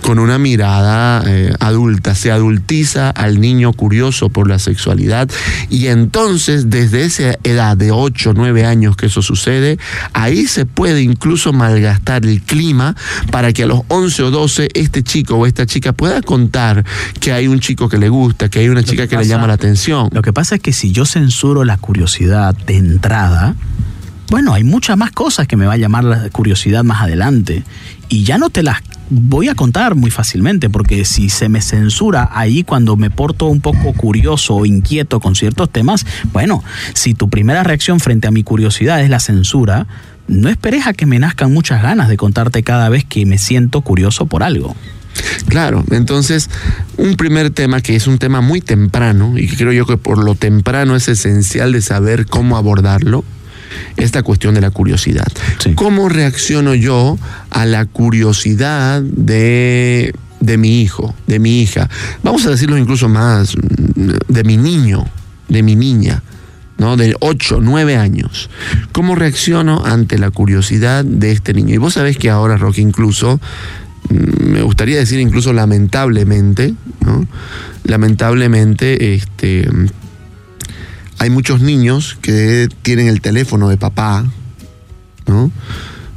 con 0.00 0.18
una 0.18 0.38
mirada 0.38 1.22
eh, 1.26 1.52
adulta. 1.60 2.14
Se 2.14 2.30
adultiza 2.30 3.10
al 3.10 3.40
niño 3.40 3.72
curioso 3.72 4.28
por 4.28 4.48
la 4.48 4.58
sexualidad 4.58 5.28
y 5.68 5.88
entonces 5.88 6.70
desde 6.70 7.04
esa 7.04 7.38
edad 7.42 7.76
de 7.76 7.90
8 7.90 8.30
o 8.30 8.32
9 8.34 8.64
años 8.64 8.96
que 8.96 9.06
eso 9.06 9.22
sucede, 9.22 9.78
ahí 10.12 10.46
se 10.46 10.66
puede 10.66 11.02
incluso 11.02 11.52
malgastar 11.52 12.24
el 12.24 12.42
clima 12.42 12.94
para 13.30 13.52
que 13.52 13.64
a 13.64 13.66
los 13.66 13.80
11 13.88 14.22
o 14.22 14.30
12 14.30 14.68
este 14.74 15.02
chico 15.02 15.36
o 15.36 15.46
esta 15.46 15.66
chica 15.66 15.92
pueda 15.92 16.22
contar 16.22 16.84
que 17.20 17.32
hay 17.32 17.48
un 17.48 17.60
chico 17.60 17.88
que 17.88 17.98
le 17.98 18.08
gusta, 18.08 18.48
que 18.48 18.60
hay 18.60 18.68
una 18.68 18.82
chica 18.82 19.06
que, 19.06 19.16
le 19.16 19.23
llama 19.26 19.46
la 19.46 19.54
atención. 19.54 20.08
Lo 20.12 20.22
que 20.22 20.32
pasa 20.32 20.56
es 20.56 20.60
que 20.60 20.72
si 20.72 20.92
yo 20.92 21.04
censuro 21.04 21.64
la 21.64 21.76
curiosidad 21.76 22.54
de 22.54 22.76
entrada, 22.76 23.54
bueno, 24.30 24.54
hay 24.54 24.64
muchas 24.64 24.96
más 24.96 25.10
cosas 25.10 25.46
que 25.46 25.56
me 25.56 25.66
va 25.66 25.74
a 25.74 25.76
llamar 25.76 26.04
la 26.04 26.30
curiosidad 26.30 26.82
más 26.82 27.02
adelante. 27.02 27.62
Y 28.08 28.24
ya 28.24 28.38
no 28.38 28.50
te 28.50 28.62
las 28.62 28.82
voy 29.10 29.48
a 29.48 29.54
contar 29.54 29.94
muy 29.94 30.10
fácilmente, 30.10 30.70
porque 30.70 31.04
si 31.04 31.28
se 31.28 31.48
me 31.48 31.60
censura 31.60 32.30
ahí 32.32 32.64
cuando 32.64 32.96
me 32.96 33.10
porto 33.10 33.46
un 33.46 33.60
poco 33.60 33.92
curioso 33.92 34.56
o 34.56 34.66
inquieto 34.66 35.20
con 35.20 35.34
ciertos 35.34 35.70
temas, 35.70 36.06
bueno, 36.32 36.64
si 36.94 37.14
tu 37.14 37.28
primera 37.28 37.62
reacción 37.62 38.00
frente 38.00 38.26
a 38.26 38.30
mi 38.30 38.42
curiosidad 38.42 39.02
es 39.02 39.10
la 39.10 39.20
censura, 39.20 39.86
no 40.26 40.48
esperes 40.48 40.86
a 40.86 40.94
que 40.94 41.06
me 41.06 41.18
nazcan 41.18 41.52
muchas 41.52 41.82
ganas 41.82 42.08
de 42.08 42.16
contarte 42.16 42.62
cada 42.62 42.88
vez 42.88 43.04
que 43.04 43.26
me 43.26 43.38
siento 43.38 43.82
curioso 43.82 44.26
por 44.26 44.42
algo. 44.42 44.74
Claro, 45.48 45.84
entonces 45.90 46.50
un 46.96 47.16
primer 47.16 47.50
tema 47.50 47.80
que 47.80 47.96
es 47.96 48.06
un 48.06 48.18
tema 48.18 48.40
muy 48.40 48.60
temprano 48.60 49.38
y 49.38 49.48
que 49.48 49.56
creo 49.56 49.72
yo 49.72 49.86
que 49.86 49.96
por 49.96 50.22
lo 50.22 50.34
temprano 50.34 50.96
es 50.96 51.08
esencial 51.08 51.72
de 51.72 51.82
saber 51.82 52.26
cómo 52.26 52.56
abordarlo, 52.56 53.24
esta 53.96 54.22
cuestión 54.22 54.54
de 54.54 54.60
la 54.60 54.70
curiosidad. 54.70 55.26
¿Cómo 55.74 56.08
reacciono 56.08 56.74
yo 56.74 57.18
a 57.50 57.66
la 57.66 57.86
curiosidad 57.86 59.02
de, 59.02 60.14
de 60.40 60.58
mi 60.58 60.80
hijo, 60.80 61.14
de 61.26 61.38
mi 61.38 61.60
hija? 61.60 61.88
Vamos 62.22 62.46
a 62.46 62.50
decirlo 62.50 62.78
incluso 62.78 63.08
más, 63.08 63.54
de 63.56 64.44
mi 64.44 64.56
niño, 64.56 65.06
de 65.48 65.62
mi 65.62 65.76
niña. 65.76 66.22
¿no? 66.76 66.96
de 66.96 67.14
8, 67.20 67.60
9 67.62 67.96
años. 67.96 68.50
¿Cómo 68.90 69.14
reacciono 69.14 69.84
ante 69.84 70.18
la 70.18 70.32
curiosidad 70.32 71.04
de 71.04 71.30
este 71.30 71.54
niño? 71.54 71.72
Y 71.72 71.78
vos 71.78 71.94
sabés 71.94 72.18
que 72.18 72.30
ahora, 72.30 72.56
Roque, 72.56 72.80
incluso 72.80 73.40
me 74.14 74.62
gustaría 74.62 74.96
decir 74.96 75.20
incluso 75.20 75.52
lamentablemente, 75.52 76.74
¿no? 77.00 77.26
Lamentablemente, 77.84 79.14
este, 79.14 79.68
hay 81.18 81.30
muchos 81.30 81.60
niños 81.60 82.18
que 82.20 82.68
tienen 82.82 83.08
el 83.08 83.20
teléfono 83.20 83.68
de 83.68 83.76
papá, 83.76 84.24
¿no? 85.26 85.50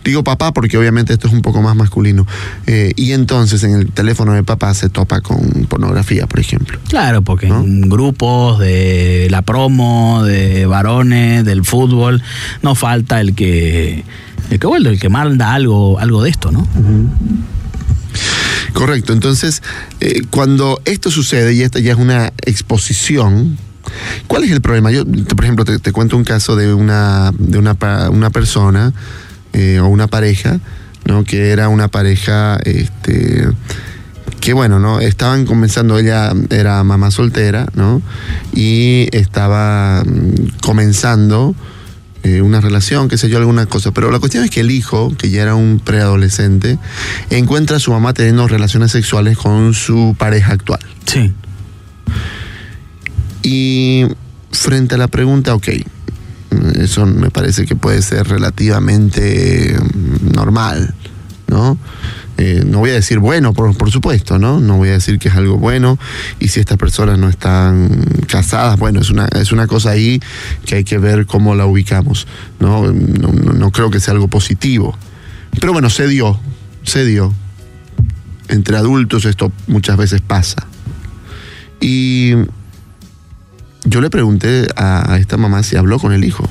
Digo 0.08 0.24
papá 0.24 0.54
porque 0.54 0.77
obviamente 0.77 1.12
esto 1.12 1.27
es 1.27 1.34
un 1.34 1.42
poco 1.42 1.62
más 1.62 1.75
masculino. 1.75 2.25
Eh, 2.66 2.94
y 2.96 3.12
entonces 3.12 3.62
en 3.63 3.75
el 3.75 3.92
teléfono 3.92 4.32
de 4.32 4.42
papá 4.42 4.74
se 4.74 4.88
topa 4.88 5.20
con 5.20 5.39
pornografía, 5.68 6.27
por 6.27 6.39
ejemplo. 6.39 6.80
Claro, 6.88 7.24
porque 7.24 7.48
en 7.48 7.89
grupos 7.89 8.58
de 8.60 9.27
la 9.30 9.42
promo, 9.42 10.24
de 10.24 10.66
varones, 10.66 11.44
del 11.44 11.66
fútbol, 11.66 12.24
no 12.62 12.74
falta 12.74 13.20
el 13.20 13.36
que, 13.36 14.06
el 14.50 14.60
que, 14.60 14.68
bueno, 14.68 14.89
el 14.89 14.98
que 14.98 15.10
manda 15.10 15.54
algo, 15.54 16.00
algo 16.00 16.24
de 16.24 16.30
esto, 16.30 16.54
¿no? 16.54 16.66
Correcto, 18.74 19.14
entonces 19.14 19.62
eh, 20.00 20.22
cuando 20.30 20.82
esto 20.86 21.12
sucede 21.12 21.54
y 21.54 21.62
esta 21.62 21.80
ya 21.80 21.94
es 21.94 21.98
una 21.98 22.32
exposición, 22.46 23.58
¿cuál 24.28 24.44
es 24.44 24.52
el 24.52 24.62
problema? 24.62 24.92
Yo, 24.92 25.04
por 25.06 25.44
ejemplo, 25.44 25.66
te, 25.66 25.92
cuento 25.92 26.18
un 26.18 26.24
caso 26.24 26.56
de 26.56 26.74
una, 26.74 27.32
de 27.38 27.58
una, 27.58 27.76
una 28.10 28.30
persona 28.30 28.94
eh, 29.54 29.80
o 29.80 29.88
una 29.88 30.08
pareja, 30.08 30.60
¿no? 31.06 31.24
Que 31.24 31.50
era 31.50 31.70
una 31.70 31.88
pareja, 31.88 32.58
este 32.64 33.48
que 34.40 34.54
bueno, 34.54 34.80
¿no? 34.80 35.00
Estaban 35.00 35.46
comenzando, 35.46 35.98
ella 35.98 36.32
era 36.50 36.84
mamá 36.84 37.12
soltera, 37.12 37.68
¿no? 37.74 38.02
Y 38.54 39.10
estaba 39.12 40.04
mm, 40.06 40.60
comenzando 40.62 41.56
eh, 42.28 42.42
una 42.42 42.60
relación, 42.60 43.08
qué 43.08 43.18
sé 43.18 43.30
yo, 43.30 43.38
alguna 43.38 43.66
cosa. 43.66 43.92
Pero 43.92 44.12
la 44.12 44.20
cuestión 44.20 44.44
es 44.44 44.50
que 44.50 44.60
el 44.60 44.72
hijo, 44.72 45.14
que 45.18 45.30
ya 45.30 45.44
era 45.44 45.56
un 45.56 45.80
preadolescente, 45.84 46.78
encuentra 47.30 47.78
a 47.78 47.80
su 47.80 47.92
mamá 47.92 48.14
teniendo 48.14 48.48
relaciones 48.48 48.92
sexuales 48.92 49.38
con 49.38 49.74
su 49.74 50.16
pareja 50.18 50.54
actual. 50.54 50.82
Sí. 51.06 51.34
Y 53.44 54.06
frente 54.52 54.96
a 54.96 54.98
la 54.98 55.08
pregunta, 55.08 55.56
ok, 55.56 55.70
eso 56.76 57.06
me 57.06 57.30
parece 57.30 57.66
que 57.66 57.76
puede 57.76 58.02
ser 58.02 58.28
relativamente 58.28 59.78
normal, 60.34 60.94
¿no? 61.48 61.78
Eh, 62.38 62.63
no 62.65 62.79
voy 62.79 62.91
a 62.91 62.94
decir 62.94 63.17
bueno, 63.17 63.53
por, 63.53 63.91
supuesto, 63.91 64.38
¿no? 64.38 64.60
No 64.60 64.77
voy 64.77 64.89
a 64.89 64.94
decir 64.94 65.17
que 65.17 65.29
es 65.29 65.36
algo 65.36 65.58
bueno. 65.58 65.98
Y 66.39 66.50
si 66.50 66.60
estas 66.60 66.77
personas 66.77 67.17
no 67.17 67.29
están 67.29 68.06
casadas, 68.27 68.77
bueno, 68.77 69.00
es 69.00 69.10
una, 69.10 69.27
es 69.27 69.51
una 69.51 69.65
cosa 69.67 69.91
ahí 69.91 70.22
que 70.65 70.75
hay 70.75 70.84
que 70.84 70.98
ver 71.00 71.25
cómo 71.25 71.56
la 71.56 71.65
ubicamos. 71.65 72.27
¿no? 72.60 72.91
No, 72.91 73.29
no 73.32 73.72
creo 73.72 73.89
que 73.89 74.00
sea 74.00 74.13
algo 74.13 74.27
positivo. 74.27 74.96
Pero 75.60 75.74
bueno, 75.74 75.89
se 75.89 76.08
dio, 76.08 76.39
se 76.84 77.06
dio. 77.06 77.34
Entre 78.50 78.77
adultos 78.77 79.25
esto 79.25 79.51
muchas 79.65 79.98
veces 79.98 80.22
pasa. 80.22 80.67
Y 81.82 82.34
yo 83.84 84.00
le 84.00 84.10
pregunté 84.10 84.67
a 84.75 85.17
esta 85.20 85.38
mamá 85.38 85.63
si 85.63 85.75
habló 85.75 85.98
con 85.98 86.13
el 86.13 86.24
hijo. 86.24 86.48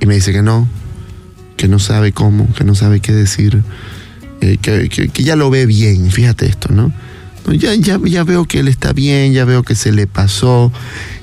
Y 0.00 0.06
me 0.06 0.14
dice 0.14 0.32
que 0.32 0.42
no, 0.42 0.66
que 1.56 1.68
no 1.68 1.78
sabe 1.78 2.12
cómo, 2.12 2.52
que 2.54 2.64
no 2.64 2.74
sabe 2.74 3.00
qué 3.00 3.12
decir. 3.12 3.62
Que, 4.60 5.10
ya 5.22 5.36
lo 5.36 5.50
ve 5.50 5.66
bien, 5.66 6.10
fíjate 6.10 6.46
esto, 6.46 6.72
¿no? 6.72 6.92
Ya, 7.52 7.74
ya, 7.74 8.00
ya 8.04 8.24
veo 8.24 8.44
que 8.44 8.60
él 8.60 8.68
está 8.68 8.92
bien, 8.92 9.32
ya 9.32 9.44
veo 9.44 9.62
que 9.62 9.74
se 9.74 9.92
le 9.92 10.06
pasó. 10.06 10.72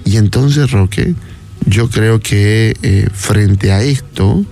Y 0.05 0.17
entonces, 0.17 0.71
Roque, 0.71 1.15
yo 1.65 1.89
creo 1.89 2.19
que 2.19 2.75
eh, 2.81 3.07
frente 3.13 3.71
a 3.71 3.83
esto, 3.83 4.45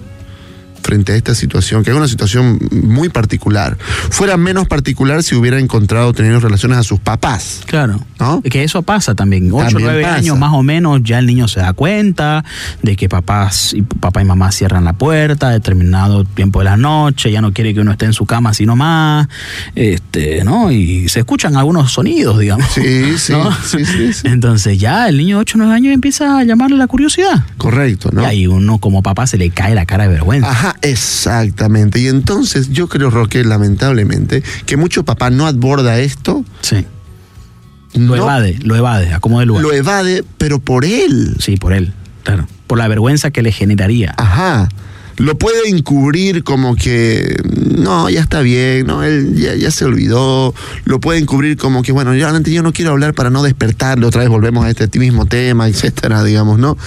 frente 0.91 1.13
a 1.13 1.15
esta 1.15 1.33
situación, 1.33 1.85
que 1.85 1.91
es 1.91 1.95
una 1.95 2.09
situación 2.09 2.59
muy 2.69 3.07
particular. 3.07 3.77
Fuera 4.09 4.35
menos 4.35 4.67
particular 4.67 5.23
si 5.23 5.35
hubiera 5.35 5.57
encontrado 5.57 6.11
teniendo 6.11 6.41
relaciones 6.41 6.77
a 6.79 6.83
sus 6.83 6.99
papás. 6.99 7.61
Claro. 7.65 8.01
¿no? 8.19 8.41
Que 8.41 8.65
eso 8.65 8.81
pasa 8.81 9.15
también. 9.15 9.49
Ocho, 9.53 9.77
nueve 9.79 10.05
años 10.05 10.37
más 10.37 10.51
o 10.53 10.63
menos, 10.63 11.01
ya 11.01 11.19
el 11.19 11.27
niño 11.27 11.47
se 11.47 11.61
da 11.61 11.71
cuenta 11.71 12.43
de 12.81 12.97
que 12.97 13.07
papás 13.07 13.73
y 13.73 13.81
papá 13.81 14.21
y 14.21 14.25
mamá 14.25 14.51
cierran 14.51 14.83
la 14.83 14.91
puerta 14.91 15.47
a 15.47 15.51
determinado 15.51 16.25
tiempo 16.25 16.59
de 16.59 16.65
la 16.65 16.75
noche, 16.75 17.31
ya 17.31 17.39
no 17.39 17.53
quiere 17.53 17.73
que 17.73 17.79
uno 17.79 17.93
esté 17.93 18.05
en 18.05 18.13
su 18.13 18.25
cama 18.25 18.53
sino 18.53 18.75
más, 18.75 19.29
este, 19.75 20.43
¿no? 20.43 20.71
Y 20.71 21.07
se 21.07 21.19
escuchan 21.19 21.55
algunos 21.55 21.93
sonidos, 21.93 22.37
digamos. 22.37 22.67
Sí, 22.73 23.17
sí, 23.17 23.33
sí, 23.63 23.85
sí, 24.13 24.27
Entonces 24.27 24.77
ya 24.77 25.07
el 25.07 25.17
niño 25.17 25.37
de 25.37 25.41
8 25.41 25.57
o 25.57 25.59
9 25.59 25.73
años 25.73 25.93
empieza 25.93 26.37
a 26.37 26.43
llamarle 26.43 26.75
la 26.75 26.87
curiosidad. 26.87 27.45
Correcto, 27.57 28.09
¿no? 28.11 28.23
Y 28.23 28.25
ahí 28.25 28.47
uno 28.47 28.77
como 28.77 29.01
papá 29.01 29.25
se 29.25 29.37
le 29.37 29.49
cae 29.49 29.73
la 29.73 29.85
cara 29.85 30.03
de 30.03 30.09
vergüenza. 30.09 30.51
Ajá, 30.51 30.75
exactamente. 30.81 31.99
Y 31.99 32.07
entonces 32.07 32.69
yo 32.69 32.87
creo, 32.87 33.09
Roque, 33.09 33.43
lamentablemente, 33.43 34.43
que 34.65 34.77
mucho 34.77 35.03
papá 35.03 35.29
no 35.29 35.47
aborda 35.47 35.99
esto. 35.99 36.43
Sí. 36.61 36.85
Lo 37.93 38.15
evade, 38.15 38.57
lo 38.63 38.75
evade, 38.75 39.13
a 39.13 39.19
como 39.19 39.39
de 39.39 39.45
lugar. 39.45 39.63
Lo 39.63 39.73
evade, 39.73 40.23
pero 40.37 40.59
por 40.59 40.85
él. 40.85 41.35
Sí, 41.39 41.57
por 41.57 41.73
él, 41.73 41.93
claro. 42.23 42.47
Por 42.67 42.77
la 42.77 42.87
vergüenza 42.87 43.31
que 43.31 43.41
le 43.41 43.51
generaría. 43.51 44.13
Ajá 44.17 44.69
lo 45.17 45.37
puede 45.37 45.69
encubrir 45.69 46.43
como 46.43 46.75
que 46.75 47.35
no, 47.77 48.09
ya 48.09 48.21
está 48.21 48.41
bien, 48.41 48.87
no, 48.87 49.03
él 49.03 49.35
ya, 49.35 49.71
se 49.71 49.85
olvidó, 49.85 50.53
lo 50.85 50.99
puede 50.99 51.19
encubrir 51.19 51.57
como 51.57 51.81
que 51.81 51.91
bueno, 51.91 52.13
yo, 52.15 52.27
yo 52.39 52.63
no 52.63 52.73
quiero 52.73 52.91
hablar 52.91 53.13
para 53.13 53.29
no 53.29 53.43
despertarle, 53.43 54.05
otra 54.05 54.21
vez 54.21 54.29
volvemos 54.29 54.65
a 54.65 54.69
este 54.69 54.87
mismo 54.99 55.25
tema, 55.25 55.67
etcétera, 55.67 56.23
digamos, 56.23 56.59
¿no? 56.59 56.77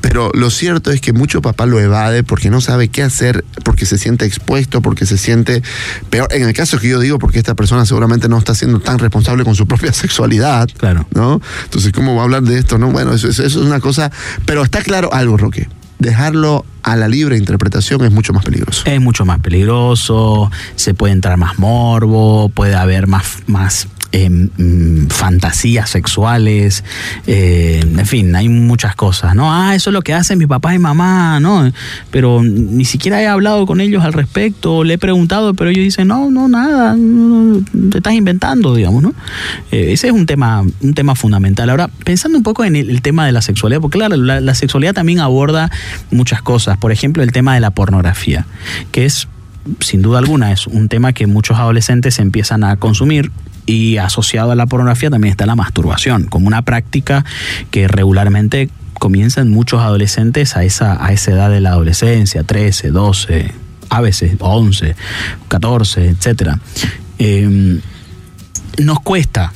Pero 0.00 0.30
lo 0.34 0.50
cierto 0.50 0.90
es 0.90 1.00
que 1.00 1.12
mucho 1.12 1.42
papá 1.42 1.66
lo 1.66 1.80
evade 1.80 2.22
porque 2.22 2.50
no 2.50 2.60
sabe 2.60 2.88
qué 2.88 3.02
hacer, 3.02 3.44
porque 3.64 3.86
se 3.86 3.98
siente 3.98 4.24
expuesto, 4.24 4.82
porque 4.82 5.06
se 5.06 5.18
siente 5.18 5.62
peor. 6.10 6.28
En 6.30 6.42
el 6.42 6.52
caso 6.52 6.78
que 6.78 6.88
yo 6.88 7.00
digo, 7.00 7.18
porque 7.18 7.38
esta 7.38 7.54
persona 7.54 7.86
seguramente 7.86 8.28
no 8.28 8.38
está 8.38 8.54
siendo 8.54 8.80
tan 8.80 8.98
responsable 8.98 9.44
con 9.44 9.54
su 9.54 9.66
propia 9.66 9.92
sexualidad, 9.92 10.68
claro. 10.76 11.06
¿no? 11.14 11.40
Entonces, 11.64 11.92
¿cómo 11.92 12.14
va 12.14 12.22
a 12.22 12.24
hablar 12.24 12.42
de 12.42 12.58
esto? 12.58 12.78
No, 12.78 12.90
bueno, 12.90 13.12
eso, 13.12 13.28
eso 13.28 13.44
es 13.44 13.56
una 13.56 13.80
cosa, 13.80 14.10
pero 14.46 14.62
está 14.62 14.82
claro 14.82 15.12
algo, 15.12 15.36
Roque 15.36 15.68
dejarlo 15.98 16.64
a 16.82 16.96
la 16.96 17.08
libre 17.08 17.36
interpretación 17.36 18.04
es 18.04 18.12
mucho 18.12 18.32
más 18.32 18.44
peligroso. 18.44 18.82
Es 18.86 19.00
mucho 19.00 19.24
más 19.24 19.40
peligroso, 19.40 20.50
se 20.76 20.94
puede 20.94 21.12
entrar 21.12 21.36
más 21.36 21.58
morbo, 21.58 22.48
puede 22.48 22.74
haber 22.74 23.06
más, 23.06 23.38
más 23.46 23.88
eh, 24.12 24.30
mm, 24.30 25.08
fantasías 25.08 25.90
sexuales, 25.90 26.82
eh, 27.26 27.80
en 27.82 28.06
fin, 28.06 28.34
hay 28.34 28.48
muchas 28.48 28.96
cosas, 28.96 29.34
¿no? 29.34 29.52
Ah, 29.52 29.74
eso 29.74 29.90
es 29.90 29.94
lo 29.94 30.00
que 30.00 30.14
hacen 30.14 30.38
mi 30.38 30.46
papá 30.46 30.74
y 30.74 30.78
mamá, 30.78 31.40
¿no? 31.40 31.70
Pero 32.10 32.42
ni 32.42 32.86
siquiera 32.86 33.20
he 33.20 33.26
hablado 33.26 33.66
con 33.66 33.82
ellos 33.82 34.02
al 34.04 34.14
respecto, 34.14 34.82
le 34.82 34.94
he 34.94 34.98
preguntado, 34.98 35.52
pero 35.52 35.68
ellos 35.68 35.84
dicen, 35.84 36.08
no, 36.08 36.30
no, 36.30 36.48
nada, 36.48 36.96
te 37.90 37.98
estás 37.98 38.14
inventando, 38.14 38.74
digamos, 38.74 39.02
¿no? 39.02 39.14
Eh, 39.70 39.92
ese 39.92 40.06
es 40.06 40.12
un 40.14 40.24
tema, 40.24 40.62
un 40.62 40.94
tema 40.94 41.14
fundamental. 41.14 41.68
Ahora, 41.68 41.88
pensando 42.04 42.38
un 42.38 42.44
poco 42.44 42.64
en 42.64 42.76
el, 42.76 42.88
el 42.88 43.02
tema 43.02 43.26
de 43.26 43.32
la 43.32 43.42
sexualidad, 43.42 43.80
porque 43.82 43.98
claro, 43.98 44.16
la, 44.16 44.40
la 44.40 44.54
sexualidad 44.54 44.94
también 44.94 45.20
aborda 45.20 45.70
muchas 46.10 46.40
cosas, 46.40 46.78
por 46.78 46.92
ejemplo, 46.92 47.22
el 47.22 47.32
tema 47.32 47.54
de 47.54 47.60
la 47.60 47.72
pornografía, 47.72 48.46
que 48.90 49.04
es 49.04 49.28
sin 49.80 50.02
duda 50.02 50.18
alguna 50.18 50.52
es 50.52 50.66
un 50.66 50.88
tema 50.88 51.12
que 51.12 51.26
muchos 51.26 51.58
adolescentes 51.58 52.18
empiezan 52.18 52.64
a 52.64 52.76
consumir 52.76 53.30
y 53.68 53.98
asociado 53.98 54.50
a 54.50 54.54
la 54.54 54.64
pornografía 54.64 55.10
también 55.10 55.30
está 55.30 55.44
la 55.44 55.54
masturbación, 55.54 56.24
como 56.24 56.46
una 56.46 56.62
práctica 56.62 57.26
que 57.70 57.86
regularmente 57.86 58.70
comienzan 58.98 59.50
muchos 59.50 59.82
adolescentes 59.82 60.56
a 60.56 60.64
esa, 60.64 61.04
a 61.04 61.12
esa 61.12 61.32
edad 61.32 61.50
de 61.50 61.60
la 61.60 61.72
adolescencia, 61.72 62.44
13, 62.44 62.90
12, 62.90 63.52
a 63.90 64.00
veces 64.00 64.36
11, 64.38 64.96
14, 65.48 66.08
etc. 66.08 66.56
Nos 68.78 69.00
cuesta 69.00 69.52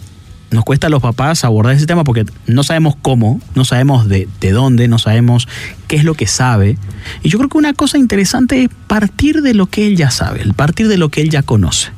nos 0.51 0.65
cuesta 0.65 0.89
a 0.89 0.91
los 0.91 1.01
papás 1.01 1.45
abordar 1.45 1.75
ese 1.75 1.87
tema 1.87 2.05
porque 2.05 2.27
no 2.47 2.63
sabemos 2.63 2.95
cómo, 3.01 3.41
no 3.55 3.65
sabemos 3.65 4.07
de, 4.07 4.29
de, 4.39 4.51
dónde, 4.51 4.87
no 4.87 4.99
sabemos 4.99 5.49
qué 5.89 5.97
es 5.97 6.05
lo 6.05 6.13
que 6.13 6.27
sabe. 6.27 6.77
Y 7.23 7.31
yo 7.31 7.39
creo 7.39 7.49
que 7.49 7.57
una 7.57 7.73
cosa 7.73 7.97
interesante 7.97 8.65
es 8.65 8.69
partir 8.87 9.41
de 9.41 9.55
lo 9.55 9.65
que 9.65 9.87
él 9.87 9.97
ya 9.97 10.11
sabe, 10.11 10.45
partir 10.55 10.89
de 10.89 10.99
lo 10.99 11.09
que 11.09 11.23
él 11.23 11.31
ya 11.31 11.43
conoce. 11.43 11.91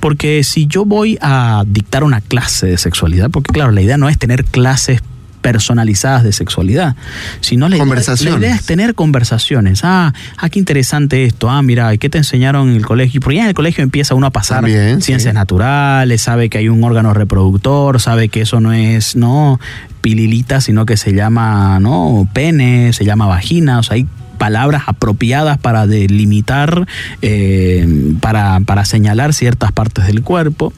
Porque 0.00 0.44
si 0.44 0.66
yo 0.66 0.84
voy 0.84 1.18
a 1.20 1.64
dictar 1.66 2.04
una 2.04 2.20
clase 2.20 2.66
de 2.66 2.78
sexualidad, 2.78 3.30
porque 3.30 3.52
claro, 3.52 3.72
la 3.72 3.82
idea 3.82 3.98
no 3.98 4.08
es 4.08 4.18
tener 4.18 4.44
clases 4.44 5.02
personalizadas 5.46 6.24
de 6.24 6.32
sexualidad, 6.32 6.96
sino 7.40 7.68
la, 7.68 7.78
Conversaciones. 7.78 8.40
la 8.40 8.46
idea 8.46 8.56
es 8.56 8.66
tener 8.66 8.96
conversaciones. 8.96 9.82
Ah, 9.84 10.12
ah, 10.38 10.48
qué 10.48 10.58
interesante 10.58 11.24
esto. 11.24 11.48
Ah, 11.48 11.62
mira, 11.62 11.94
¿y 11.94 11.98
qué 11.98 12.08
te 12.08 12.18
enseñaron 12.18 12.70
en 12.70 12.74
el 12.74 12.84
colegio? 12.84 13.20
Porque 13.20 13.36
ya 13.36 13.42
en 13.42 13.48
el 13.50 13.54
colegio 13.54 13.84
empieza 13.84 14.16
uno 14.16 14.26
a 14.26 14.30
pasar 14.30 14.62
También, 14.62 15.00
ciencias 15.02 15.30
sí. 15.30 15.34
naturales, 15.36 16.22
sabe 16.22 16.48
que 16.48 16.58
hay 16.58 16.68
un 16.68 16.82
órgano 16.82 17.14
reproductor, 17.14 18.00
sabe 18.00 18.28
que 18.28 18.40
eso 18.40 18.58
no 18.58 18.72
es, 18.72 19.14
no, 19.14 19.60
pililita, 20.00 20.60
sino 20.60 20.84
que 20.84 20.96
se 20.96 21.14
llama, 21.14 21.78
no, 21.78 22.28
pene, 22.32 22.92
se 22.92 23.04
llama 23.04 23.26
vagina, 23.26 23.78
o 23.78 23.84
sea, 23.84 23.94
hay 23.94 24.08
palabras 24.36 24.84
apropiadas 24.86 25.58
para 25.58 25.86
delimitar, 25.86 26.86
eh, 27.22 28.14
para, 28.20 28.60
para, 28.60 28.84
señalar 28.84 29.34
ciertas 29.34 29.72
partes 29.72 30.06
del 30.06 30.22
cuerpo, 30.22 30.72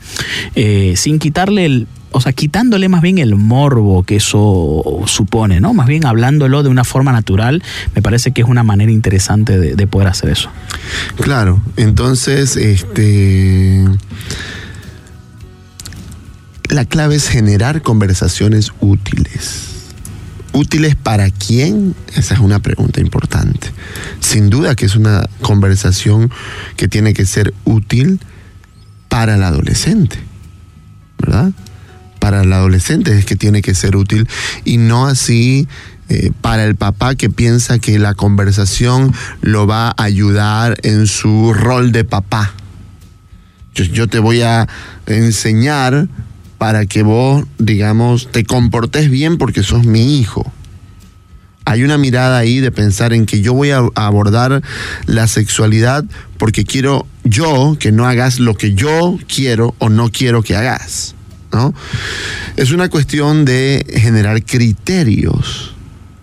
eh, 0.55 0.95
sin 0.97 1.19
quitarle 1.19 1.67
el, 1.67 1.87
o 2.11 2.21
sea, 2.21 2.33
quitándole 2.33 2.89
más 2.89 3.03
bien 3.03 3.19
el 3.19 3.35
morbo 3.35 4.03
que 4.03 4.17
eso 4.17 5.03
supone, 5.07 5.61
¿no? 5.61 5.75
Más 5.75 5.87
bien 5.87 6.07
hablándolo 6.07 6.63
de 6.63 6.69
una 6.69 6.85
forma 6.85 7.13
natural, 7.13 7.63
me 7.95 8.03
parece 8.03 8.33
que 8.33 8.43
es 8.43 8.49
una 8.49 8.63
manera 8.63 8.91
interesante 8.91 9.59
de, 9.59 9.75
de 9.75 9.87
poder 9.87 10.09
hacer 10.09 10.31
eso. 10.31 10.51
Claro, 11.21 11.61
entonces, 11.77 12.57
este. 12.57 13.85
La 16.69 16.85
clave 16.85 17.17
es 17.17 17.29
generar 17.29 17.81
conversaciones 17.81 18.73
útiles. 18.81 19.78
¿Útiles 20.59 20.97
para 20.97 21.31
quién? 21.31 21.95
Esa 22.17 22.35
es 22.35 22.41
una 22.41 22.59
pregunta 22.59 23.01
importante. 23.01 23.71
Sin 24.19 24.51
duda 24.51 24.75
que 24.75 24.87
es 24.87 24.97
una 24.97 25.23
conversación 25.41 26.33
que 26.75 26.89
tiene 26.89 27.15
que 27.15 27.27
ser 27.27 27.55
útil 27.65 28.19
para 29.09 29.37
el 29.37 29.45
adolescente, 29.45 30.19
¿verdad? 31.17 31.53
Para 32.19 32.43
el 32.43 32.53
adolescente 32.53 33.17
es 33.17 33.25
que 33.25 33.37
tiene 33.37 33.63
que 33.63 33.73
ser 33.77 33.95
útil 33.95 34.27
y 34.65 34.79
no 34.79 35.07
así 35.07 35.69
eh, 36.09 36.33
para 36.41 36.65
el 36.65 36.75
papá 36.75 37.15
que 37.15 37.31
piensa 37.31 37.79
que 37.79 38.01
la 38.01 38.15
conversación 38.15 39.15
lo 39.41 39.69
va 39.69 39.91
a 39.91 40.03
ayudar 40.03 40.77
en 40.83 41.07
su 41.07 41.55
rol 41.55 41.93
de 41.93 42.03
papá. 42.03 42.53
Yo, 43.77 43.85
yo 43.85 44.09
te 44.09 44.19
voy 44.19 44.43
a 44.43 44.67
enseñar 45.07 46.09
para 46.59 46.87
que 46.87 47.03
vos, 47.03 47.45
digamos, 47.59 48.31
te 48.31 48.45
comportes 48.45 49.11
bien 49.11 49.39
porque 49.39 49.63
sos 49.63 49.85
mi 49.85 50.19
hijo. 50.19 50.53
Hay 51.65 51.85
una 51.85 51.99
mirada 51.99 52.39
ahí 52.39 52.61
de 52.61 52.73
pensar 52.73 53.13
en 53.13 53.27
que 53.27 53.41
yo 53.41 53.55
voy 53.55 53.71
a 53.71 53.87
abordar 53.95 54.63
la 55.07 55.29
sexualidad 55.29 56.05
porque 56.39 56.65
quiero 56.65 57.07
yo 57.25 57.77
que 57.79 57.93
no 57.93 58.07
hagas 58.07 58.41
lo 58.41 58.55
que 58.55 58.75
yo 58.75 59.19
quiero 59.33 59.75
o 59.79 59.89
no 59.89 60.11
quiero 60.11 60.43
que 60.43 60.57
hagas. 60.57 61.15
¿no? 61.53 61.75
Es 62.57 62.73
una 62.73 62.89
cuestión 62.89 63.45
de 63.45 63.87
generar 63.97 64.43
criterios 64.45 65.75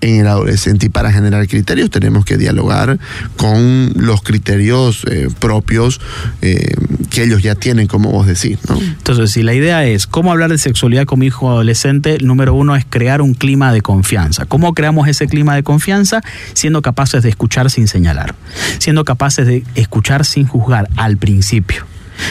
en 0.05 0.21
el 0.21 0.27
adolescente 0.27 0.85
y 0.85 0.89
para 0.89 1.11
generar 1.11 1.47
criterios 1.47 1.89
tenemos 1.89 2.25
que 2.25 2.37
dialogar 2.37 2.99
con 3.37 3.91
los 3.95 4.21
criterios 4.21 5.03
eh, 5.09 5.27
propios 5.39 5.99
eh, 6.41 6.75
que 7.09 7.23
ellos 7.23 7.41
ya 7.41 7.55
tienen, 7.55 7.87
como 7.87 8.11
vos 8.11 8.27
decís. 8.27 8.59
¿no? 8.69 8.77
Entonces, 8.77 9.31
si 9.31 9.41
la 9.41 9.53
idea 9.53 9.85
es 9.85 10.07
cómo 10.07 10.31
hablar 10.31 10.51
de 10.51 10.57
sexualidad 10.57 11.05
con 11.05 11.19
mi 11.19 11.27
hijo 11.27 11.49
adolescente, 11.49 12.17
número 12.21 12.53
uno 12.53 12.75
es 12.75 12.85
crear 12.87 13.21
un 13.21 13.33
clima 13.33 13.73
de 13.73 13.81
confianza. 13.81 14.45
¿Cómo 14.45 14.73
creamos 14.73 15.07
ese 15.07 15.27
clima 15.27 15.55
de 15.55 15.63
confianza? 15.63 16.21
Siendo 16.53 16.81
capaces 16.81 17.23
de 17.23 17.29
escuchar 17.29 17.71
sin 17.71 17.87
señalar, 17.87 18.35
siendo 18.79 19.05
capaces 19.05 19.47
de 19.47 19.63
escuchar 19.75 20.25
sin 20.25 20.45
juzgar 20.45 20.87
al 20.97 21.17
principio. 21.17 21.85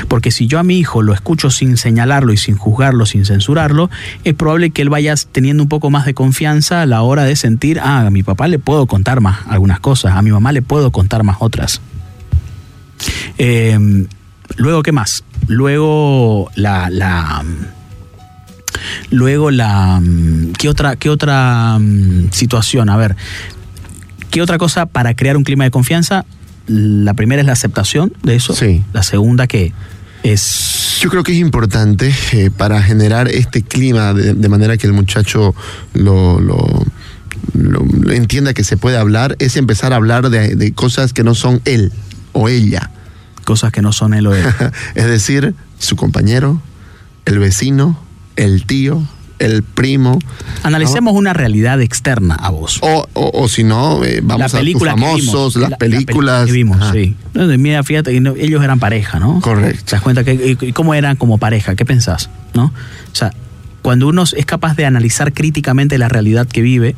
Porque 0.09 0.31
si 0.31 0.47
yo 0.47 0.59
a 0.59 0.63
mi 0.63 0.79
hijo 0.79 1.03
lo 1.03 1.13
escucho 1.13 1.51
sin 1.51 1.77
señalarlo 1.77 2.33
y 2.33 2.37
sin 2.37 2.57
juzgarlo, 2.57 3.07
sin 3.07 3.25
censurarlo, 3.25 3.91
es 4.25 4.35
probable 4.35 4.71
que 4.71 4.83
él 4.83 4.91
vaya 4.91 5.15
teniendo 5.31 5.63
un 5.63 5.69
poco 5.69 5.91
más 5.91 6.07
de 6.07 6.15
confianza 6.15 6.83
a 6.83 6.87
la 6.87 7.03
hora 7.03 7.25
de 7.25 7.37
sentir, 7.37 7.81
ah, 7.81 8.07
a 8.07 8.11
mi 8.11 8.23
papá 8.23 8.49
le 8.49 8.59
puedo 8.59 8.87
contar 8.87 9.21
más 9.21 9.41
algunas 9.49 9.81
cosas, 9.81 10.17
a 10.17 10.23
mi 10.23 10.31
mamá 10.31 10.53
le 10.53 10.63
puedo 10.63 10.91
contar 10.91 11.23
más 11.23 11.37
otras. 11.41 11.81
Eh, 13.39 14.07
luego, 14.57 14.83
¿qué 14.83 14.93
más? 14.93 15.25
Luego 15.47 16.51
la... 16.55 16.91
la 16.91 17.45
luego 19.11 19.51
la... 19.51 20.01
¿Qué 20.59 20.69
otra, 20.69 20.97
qué 20.97 21.11
otra 21.11 21.77
um, 21.77 22.31
situación? 22.31 22.89
A 22.89 22.97
ver, 22.97 23.17
¿qué 24.31 24.43
otra 24.43 24.59
cosa 24.59 24.87
para 24.87 25.15
crear 25.15 25.37
un 25.37 25.45
clima 25.45 25.65
de 25.65 25.71
confianza? 25.71 26.25
La 26.67 27.15
primera 27.15 27.41
es 27.41 27.47
la 27.47 27.53
aceptación 27.53 28.13
de 28.23 28.37
eso. 28.37 28.55
Sí. 28.55 28.83
La 28.93 29.03
segunda 29.03 29.47
que 29.47 29.73
es... 30.23 30.99
Yo 31.01 31.11
creo 31.11 31.23
que 31.23 31.33
es 31.33 31.39
importante 31.39 32.13
eh, 32.33 32.51
para 32.51 32.83
generar 32.83 33.29
este 33.29 33.63
clima 33.63 34.15
de, 34.15 34.35
de, 34.35 34.49
manera 34.49 34.77
que 34.77 34.87
el 34.87 34.95
muchacho 34.95 35.55
lo, 35.93 36.41
lo, 36.41 36.87
lo, 37.53 37.85
lo, 37.85 38.13
entienda 38.13 38.55
que 38.55 38.65
se 38.65 38.77
puede 38.77 38.97
hablar, 38.97 39.37
es 39.39 39.57
empezar 39.57 39.93
a 39.93 39.97
hablar 39.97 40.31
de, 40.31 40.57
de 40.57 40.73
cosas 40.73 41.13
que 41.13 41.25
no 41.25 41.35
son 41.35 41.61
él 41.67 41.93
o 42.33 42.49
ella. 42.49 42.91
Cosas 43.45 43.71
que 43.71 43.83
no 43.83 43.93
son 43.93 44.15
él 44.15 44.27
o 44.27 44.35
él. 44.35 44.45
es 44.95 45.05
decir, 45.05 45.55
su 45.79 45.97
compañero, 45.97 46.63
el 47.27 47.39
vecino, 47.39 47.99
el 48.37 48.65
tío, 48.65 49.07
el 49.39 49.63
primo. 49.63 50.19
Analicemos 50.63 51.13
¿no? 51.15 51.19
una 51.19 51.33
realidad 51.33 51.81
externa 51.81 52.35
a 52.35 52.51
vos. 52.51 52.79
O, 52.83 53.07
o, 53.15 53.43
o 53.43 53.49
si 53.49 53.65
no, 53.65 54.05
eh, 54.05 54.21
vamos 54.23 54.53
la 54.53 54.59
a 54.59 54.63
tus 54.63 54.85
famosos, 54.85 55.57
las 55.57 55.71
la, 55.71 55.79
películas. 55.79 56.41
La 56.41 56.47
que 56.47 56.53
vimos, 56.53 56.81
Ajá. 56.81 56.93
sí. 56.93 57.17
Mira, 57.35 57.83
fíjate, 57.83 58.17
ellos 58.17 58.63
eran 58.63 58.79
pareja, 58.79 59.19
¿no? 59.19 59.41
Correcto. 59.41 59.85
¿Te 59.85 59.91
das 59.93 60.03
cuenta 60.03 60.25
que 60.25 60.57
y 60.61 60.73
cómo 60.73 60.95
eran 60.95 61.17
como 61.17 61.39
pareja? 61.39 61.75
¿Qué 61.75 61.85
pensás? 61.85 62.31
¿No? 62.55 62.67
O 62.67 63.15
sea, 63.15 63.33
cuando 63.83 64.09
uno 64.09 64.23
es 64.23 64.47
capaz 64.47 64.77
de 64.77 64.87
analizar 64.87 65.33
críticamente 65.33 65.99
la 65.99 66.09
realidad 66.09 66.47
que 66.47 66.63
vive, 66.63 66.97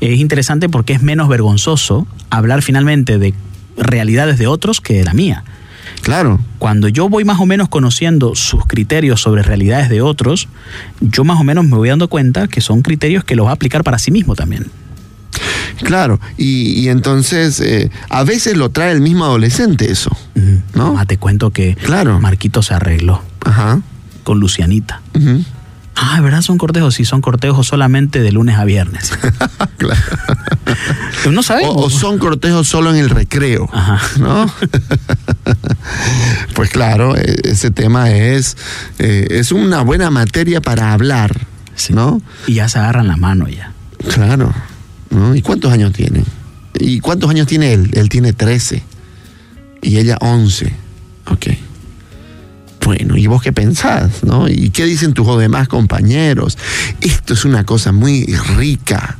es 0.00 0.18
interesante 0.18 0.68
porque 0.68 0.94
es 0.94 1.02
menos 1.02 1.28
vergonzoso 1.28 2.06
hablar 2.30 2.62
finalmente 2.62 3.18
de 3.18 3.34
realidades 3.76 4.38
de 4.38 4.46
otros 4.46 4.80
que 4.80 4.94
de 4.94 5.04
la 5.04 5.14
mía. 5.14 5.44
Claro. 6.02 6.40
Cuando 6.58 6.88
yo 6.88 7.08
voy 7.08 7.24
más 7.24 7.38
o 7.40 7.46
menos 7.46 7.68
conociendo 7.68 8.34
sus 8.34 8.66
criterios 8.66 9.20
sobre 9.20 9.42
realidades 9.42 9.88
de 9.88 10.00
otros, 10.02 10.48
yo 11.00 11.24
más 11.24 11.38
o 11.40 11.44
menos 11.44 11.64
me 11.64 11.76
voy 11.76 11.88
dando 11.90 12.08
cuenta 12.08 12.48
que 12.48 12.60
son 12.60 12.82
criterios 12.82 13.24
que 13.24 13.36
los 13.36 13.46
va 13.46 13.50
a 13.50 13.54
aplicar 13.54 13.84
para 13.84 13.98
sí 13.98 14.10
mismo 14.10 14.34
también. 14.34 14.66
Claro, 15.84 16.20
y, 16.36 16.80
y 16.80 16.88
entonces 16.88 17.60
eh, 17.60 17.90
a 18.08 18.24
veces 18.24 18.56
lo 18.56 18.70
trae 18.70 18.92
el 18.92 19.00
mismo 19.00 19.24
adolescente 19.24 19.90
eso. 19.90 20.16
¿no? 20.74 20.96
Ah, 20.98 21.06
te 21.06 21.18
cuento 21.18 21.50
que 21.50 21.74
claro. 21.76 22.20
Marquito 22.20 22.62
se 22.62 22.74
arregló 22.74 23.22
Ajá. 23.44 23.80
con 24.22 24.38
Lucianita. 24.40 25.00
Uh 25.14 25.18
-huh. 25.18 25.44
Ah, 25.94 26.20
¿verdad? 26.20 26.42
Son 26.42 26.58
cortejos. 26.58 26.94
Sí, 26.94 27.04
son 27.04 27.20
cortejos 27.20 27.66
solamente 27.66 28.20
de 28.20 28.32
lunes 28.32 28.56
a 28.58 28.64
viernes. 28.64 29.12
claro. 29.76 30.00
No 31.30 31.42
sabemos. 31.42 31.76
O, 31.76 31.80
o, 31.86 31.90
son 31.90 32.18
cortejos 32.18 32.66
solo 32.66 32.90
en 32.90 32.96
el 32.96 33.10
recreo. 33.10 33.68
Ajá. 33.72 34.00
¿No? 34.18 34.52
pues 36.54 36.70
claro, 36.70 37.16
e, 37.16 37.36
ese 37.44 37.70
tema 37.70 38.10
es, 38.10 38.56
eh, 38.98 39.26
es 39.30 39.52
una 39.52 39.82
buena 39.82 40.10
materia 40.10 40.60
para 40.60 40.92
hablar. 40.92 41.46
Sí. 41.74 41.92
¿No? 41.92 42.20
Y 42.46 42.54
ya 42.54 42.68
se 42.68 42.78
agarran 42.78 43.08
la 43.08 43.16
mano 43.16 43.48
ya. 43.48 43.72
Claro. 44.12 44.52
¿no? 45.10 45.34
¿Y 45.34 45.42
cuántos 45.42 45.72
años 45.72 45.92
tienen? 45.92 46.24
¿Y 46.74 47.00
cuántos 47.00 47.30
años 47.30 47.46
tiene 47.46 47.72
él? 47.72 47.90
Él 47.94 48.08
tiene 48.08 48.32
13. 48.32 48.82
Y 49.82 49.98
ella 49.98 50.16
11. 50.20 50.72
Ok. 51.30 51.46
Bueno, 52.84 53.16
¿y 53.16 53.26
vos 53.26 53.42
qué 53.42 53.52
pensás? 53.52 54.24
¿no? 54.24 54.48
¿Y 54.48 54.70
qué 54.70 54.84
dicen 54.84 55.14
tus 55.14 55.38
demás 55.38 55.68
compañeros? 55.68 56.58
Esto 57.00 57.34
es 57.34 57.44
una 57.44 57.64
cosa 57.64 57.92
muy 57.92 58.26
rica, 58.56 59.18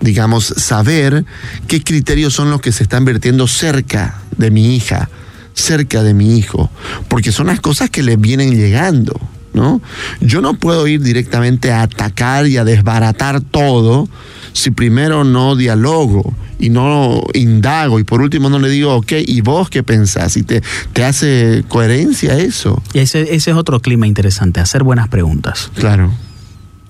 digamos, 0.00 0.46
saber 0.56 1.24
qué 1.68 1.82
criterios 1.82 2.34
son 2.34 2.50
los 2.50 2.60
que 2.60 2.72
se 2.72 2.82
están 2.82 3.04
vertiendo 3.04 3.46
cerca 3.46 4.20
de 4.36 4.50
mi 4.50 4.74
hija, 4.74 5.08
cerca 5.54 6.02
de 6.02 6.14
mi 6.14 6.36
hijo, 6.36 6.70
porque 7.08 7.32
son 7.32 7.46
las 7.46 7.60
cosas 7.60 7.90
que 7.90 8.02
le 8.02 8.16
vienen 8.16 8.56
llegando. 8.56 9.20
¿No? 9.52 9.80
Yo 10.20 10.40
no 10.40 10.54
puedo 10.54 10.86
ir 10.86 11.02
directamente 11.02 11.72
a 11.72 11.82
atacar 11.82 12.46
y 12.46 12.56
a 12.56 12.64
desbaratar 12.64 13.40
todo 13.40 14.08
si 14.52 14.70
primero 14.70 15.24
no 15.24 15.56
dialogo 15.56 16.34
y 16.58 16.68
no 16.68 17.22
indago 17.34 17.98
y 17.98 18.04
por 18.04 18.20
último 18.20 18.50
no 18.50 18.58
le 18.58 18.68
digo, 18.68 18.94
ok, 18.94 19.12
¿y 19.26 19.40
vos 19.40 19.70
qué 19.70 19.82
pensás? 19.82 20.36
Y 20.36 20.42
te, 20.42 20.62
te 20.92 21.04
hace 21.04 21.64
coherencia 21.68 22.38
eso. 22.38 22.82
Y 22.92 23.00
ese, 23.00 23.34
ese 23.34 23.50
es 23.50 23.56
otro 23.56 23.80
clima 23.80 24.06
interesante, 24.06 24.60
hacer 24.60 24.82
buenas 24.82 25.08
preguntas. 25.08 25.70
Claro. 25.74 26.12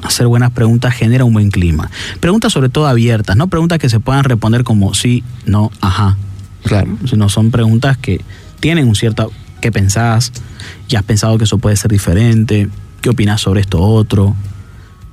Hacer 0.03 0.27
buenas 0.27 0.51
preguntas 0.53 0.95
genera 0.95 1.25
un 1.25 1.33
buen 1.33 1.51
clima. 1.51 1.91
Preguntas 2.21 2.53
sobre 2.53 2.69
todo 2.69 2.87
abiertas, 2.87 3.37
no 3.37 3.49
preguntas 3.49 3.79
que 3.79 3.89
se 3.89 4.01
puedan 4.01 4.25
responder 4.25 4.65
como 4.65 4.95
sí, 4.95 5.23
no, 5.47 5.71
ajá. 5.81 6.17
Claro. 6.65 6.97
Sino 7.09 7.29
son 7.29 7.51
preguntas 7.51 7.97
que 7.97 8.21
tienen 8.61 8.89
un 8.89 8.95
cierto 8.95 9.31
¿qué 9.61 9.71
pensás? 9.71 10.33
¿Ya 10.89 11.01
has 11.01 11.05
pensado 11.05 11.39
que 11.39 11.45
eso 11.45 11.59
puede 11.59 11.77
ser 11.77 11.91
diferente? 11.91 12.69
¿Qué 13.01 13.11
opinas 13.11 13.41
sobre 13.41 13.61
esto 13.61 13.81
otro? 13.81 14.35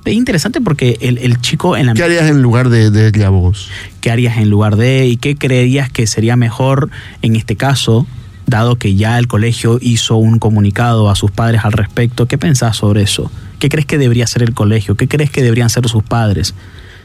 Es 0.04 0.14
interesante 0.14 0.60
porque 0.60 0.96
el, 1.00 1.18
el 1.18 1.40
chico 1.40 1.76
en 1.76 1.86
la... 1.86 1.94
¿Qué 1.94 2.02
harías 2.02 2.30
en 2.30 2.40
lugar 2.40 2.70
de, 2.70 2.90
de 2.90 3.08
ella 3.08 3.28
vos? 3.28 3.68
¿Qué 4.00 4.10
harías 4.10 4.38
en 4.38 4.48
lugar 4.48 4.76
de? 4.76 5.06
¿Y 5.06 5.16
qué 5.18 5.36
creerías 5.36 5.90
que 5.90 6.06
sería 6.06 6.36
mejor 6.36 6.88
en 7.20 7.36
este 7.36 7.56
caso? 7.56 8.06
Dado 8.46 8.76
que 8.76 8.94
ya 8.94 9.18
el 9.18 9.28
colegio 9.28 9.78
hizo 9.82 10.16
un 10.16 10.38
comunicado 10.38 11.10
a 11.10 11.14
sus 11.14 11.30
padres 11.30 11.60
al 11.64 11.72
respecto, 11.72 12.26
¿qué 12.26 12.38
pensás 12.38 12.78
sobre 12.78 13.02
eso? 13.02 13.30
¿Qué 13.58 13.68
crees 13.68 13.84
que 13.84 13.98
debería 13.98 14.24
hacer 14.24 14.42
el 14.42 14.54
colegio? 14.54 14.94
¿Qué 14.94 15.08
crees 15.08 15.30
que 15.30 15.42
deberían 15.42 15.68
ser 15.68 15.86
sus 15.88 16.02
padres? 16.02 16.54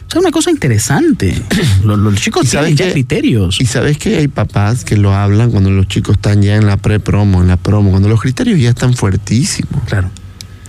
O 0.08 0.12
sea, 0.12 0.22
una 0.22 0.32
cosa 0.32 0.52
interesante. 0.52 1.34
Los, 1.84 1.98
los 2.00 2.16
chicos 2.16 2.44
¿Y 2.46 2.48
sabes 2.48 2.76
tienen 2.76 2.88
ya 2.90 2.94
criterios. 2.94 3.60
Y 3.60 3.66
sabes 3.66 3.98
que 3.98 4.18
hay 4.18 4.28
papás 4.28 4.84
que 4.86 4.96
lo 4.98 5.14
hablan 5.14 5.50
cuando 5.52 5.70
los 5.72 5.88
chicos 5.88 6.16
están 6.18 6.42
ya 6.42 6.56
en 6.56 6.66
la 6.68 6.78
pre-promo, 6.78 7.42
en 7.42 7.48
la 7.48 7.58
promo, 7.58 7.90
cuando 7.92 8.10
los 8.10 8.22
criterios 8.22 8.60
ya 8.60 8.70
están 8.70 8.94
fuertísimos. 8.94 9.84
Claro. 9.88 10.12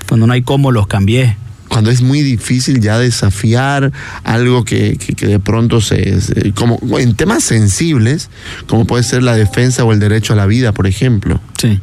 Cuando 0.08 0.26
no 0.26 0.32
hay 0.32 0.42
cómo 0.42 0.72
los 0.72 0.86
cambié. 0.86 1.36
Cuando 1.68 1.90
es 1.90 2.02
muy 2.02 2.22
difícil 2.22 2.80
ya 2.80 2.98
desafiar 2.98 3.90
algo 4.22 4.64
que, 4.64 4.96
que- 4.96 5.14
que 5.14 5.26
de 5.26 5.38
pronto 5.40 5.80
se, 5.80 6.20
se- 6.20 6.52
como 6.52 6.78
en 6.98 7.14
temas 7.14 7.42
sensibles, 7.42 8.30
como 8.66 8.86
puede 8.86 9.02
ser 9.02 9.22
la 9.22 9.34
defensa 9.34 9.82
o 9.84 9.92
el 9.92 9.98
derecho 9.98 10.32
a 10.34 10.36
la 10.36 10.46
vida, 10.46 10.72
por 10.72 10.86
ejemplo. 10.86 11.40
Sí. 11.60 11.80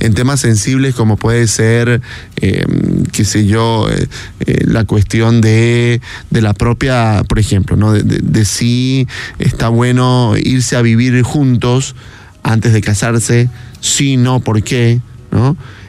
En 0.00 0.14
temas 0.14 0.40
sensibles 0.40 0.94
como 0.94 1.16
puede 1.16 1.46
ser, 1.48 2.00
eh, 2.36 2.64
qué 3.12 3.24
sé 3.24 3.46
yo, 3.46 3.88
eh, 3.90 4.08
eh, 4.46 4.64
la 4.66 4.84
cuestión 4.84 5.40
de, 5.40 6.00
de 6.30 6.42
la 6.42 6.54
propia, 6.54 7.22
por 7.28 7.38
ejemplo, 7.38 7.76
¿no? 7.76 7.92
De, 7.92 8.44
si 8.44 9.06
está 9.38 9.68
bueno 9.68 10.34
irse 10.36 10.76
a 10.76 10.82
vivir 10.82 11.22
juntos 11.22 11.94
antes 12.42 12.72
de 12.72 12.80
casarse, 12.80 13.50
si 13.80 14.16
no, 14.16 14.40
por 14.40 14.62
qué. 14.62 15.00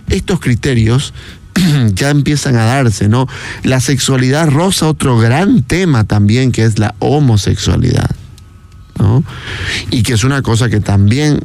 Estos 0.10 0.40
criterios 0.40 1.14
ya 1.94 2.10
empiezan 2.10 2.56
a 2.56 2.66
darse, 2.66 3.08
¿no? 3.08 3.28
La 3.64 3.80
sexualidad 3.80 4.50
roza 4.50 4.88
otro 4.88 5.18
gran 5.18 5.64
tema 5.64 6.04
también 6.04 6.52
que 6.52 6.64
es 6.64 6.80
la 6.80 6.96
homosexualidad. 7.00 8.10
Y 9.92 10.04
que 10.04 10.14
es 10.14 10.24
una 10.24 10.42
cosa 10.42 10.70
que 10.70 10.80
también 10.80 11.42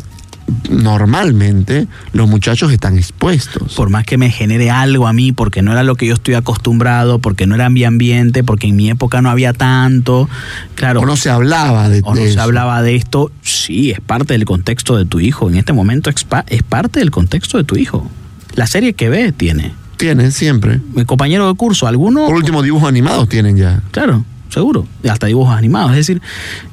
normalmente 0.71 1.87
los 2.13 2.29
muchachos 2.29 2.73
están 2.73 2.97
expuestos. 2.97 3.75
Por 3.75 3.91
más 3.91 4.05
que 4.05 4.19
me 4.19 4.31
genere 4.31 4.71
algo 4.71 5.07
a 5.07 5.13
mí, 5.13 5.33
porque 5.33 5.63
no 5.63 5.73
era 5.73 5.83
lo 5.83 5.95
que 5.97 6.07
yo 6.07 6.15
estoy 6.15 6.35
acostumbrado, 6.35 7.19
porque 7.19 7.47
no 7.47 7.55
era 7.55 7.71
mi 7.71 7.85
ambiente, 7.85 8.45
porque 8.45 8.69
en 8.69 8.77
mi 8.77 8.91
época 8.91 9.23
no 9.23 9.31
había 9.31 9.53
tanto. 9.53 10.29
Claro. 10.75 11.01
o 11.01 11.07
no 11.07 11.17
se 11.17 11.31
hablaba 11.31 11.89
de, 11.89 12.01
o 12.05 12.15
no 12.15 12.21
se 12.27 12.39
hablaba 12.41 12.83
de 12.83 12.97
esto, 12.97 13.31
sí, 13.43 13.91
es 13.91 14.01
parte 14.01 14.35
del 14.35 14.45
contexto 14.45 14.97
de 14.97 15.05
tu 15.05 15.21
hijo. 15.21 15.49
En 15.49 15.57
este 15.57 15.73
momento 15.73 16.11
es, 16.11 16.25
pa- 16.25 16.45
es 16.49 16.63
parte 16.63 17.01
del 17.01 17.11
contexto 17.11 17.59
de 17.59 17.65
tu 17.65 17.77
hijo. 17.77 18.11
La 18.55 18.67
serie 18.67 18.95
que 18.95 19.09
ve 19.09 19.33
tiene. 19.33 19.73
Tienen 19.97 20.33
siempre. 20.33 20.81
Mi 20.95 21.05
compañero 21.05 21.47
de 21.49 21.55
curso, 21.55 21.87
alguno. 21.87 22.25
Por 22.27 22.35
último, 22.35 22.63
dibujos 22.63 22.89
animados 22.89 23.29
tienen 23.29 23.57
ya. 23.57 23.83
Claro, 23.91 24.25
seguro. 24.51 24.87
Hasta 25.09 25.27
dibujos 25.27 25.57
animados. 25.57 25.93
Es 25.93 25.99
decir, 25.99 26.23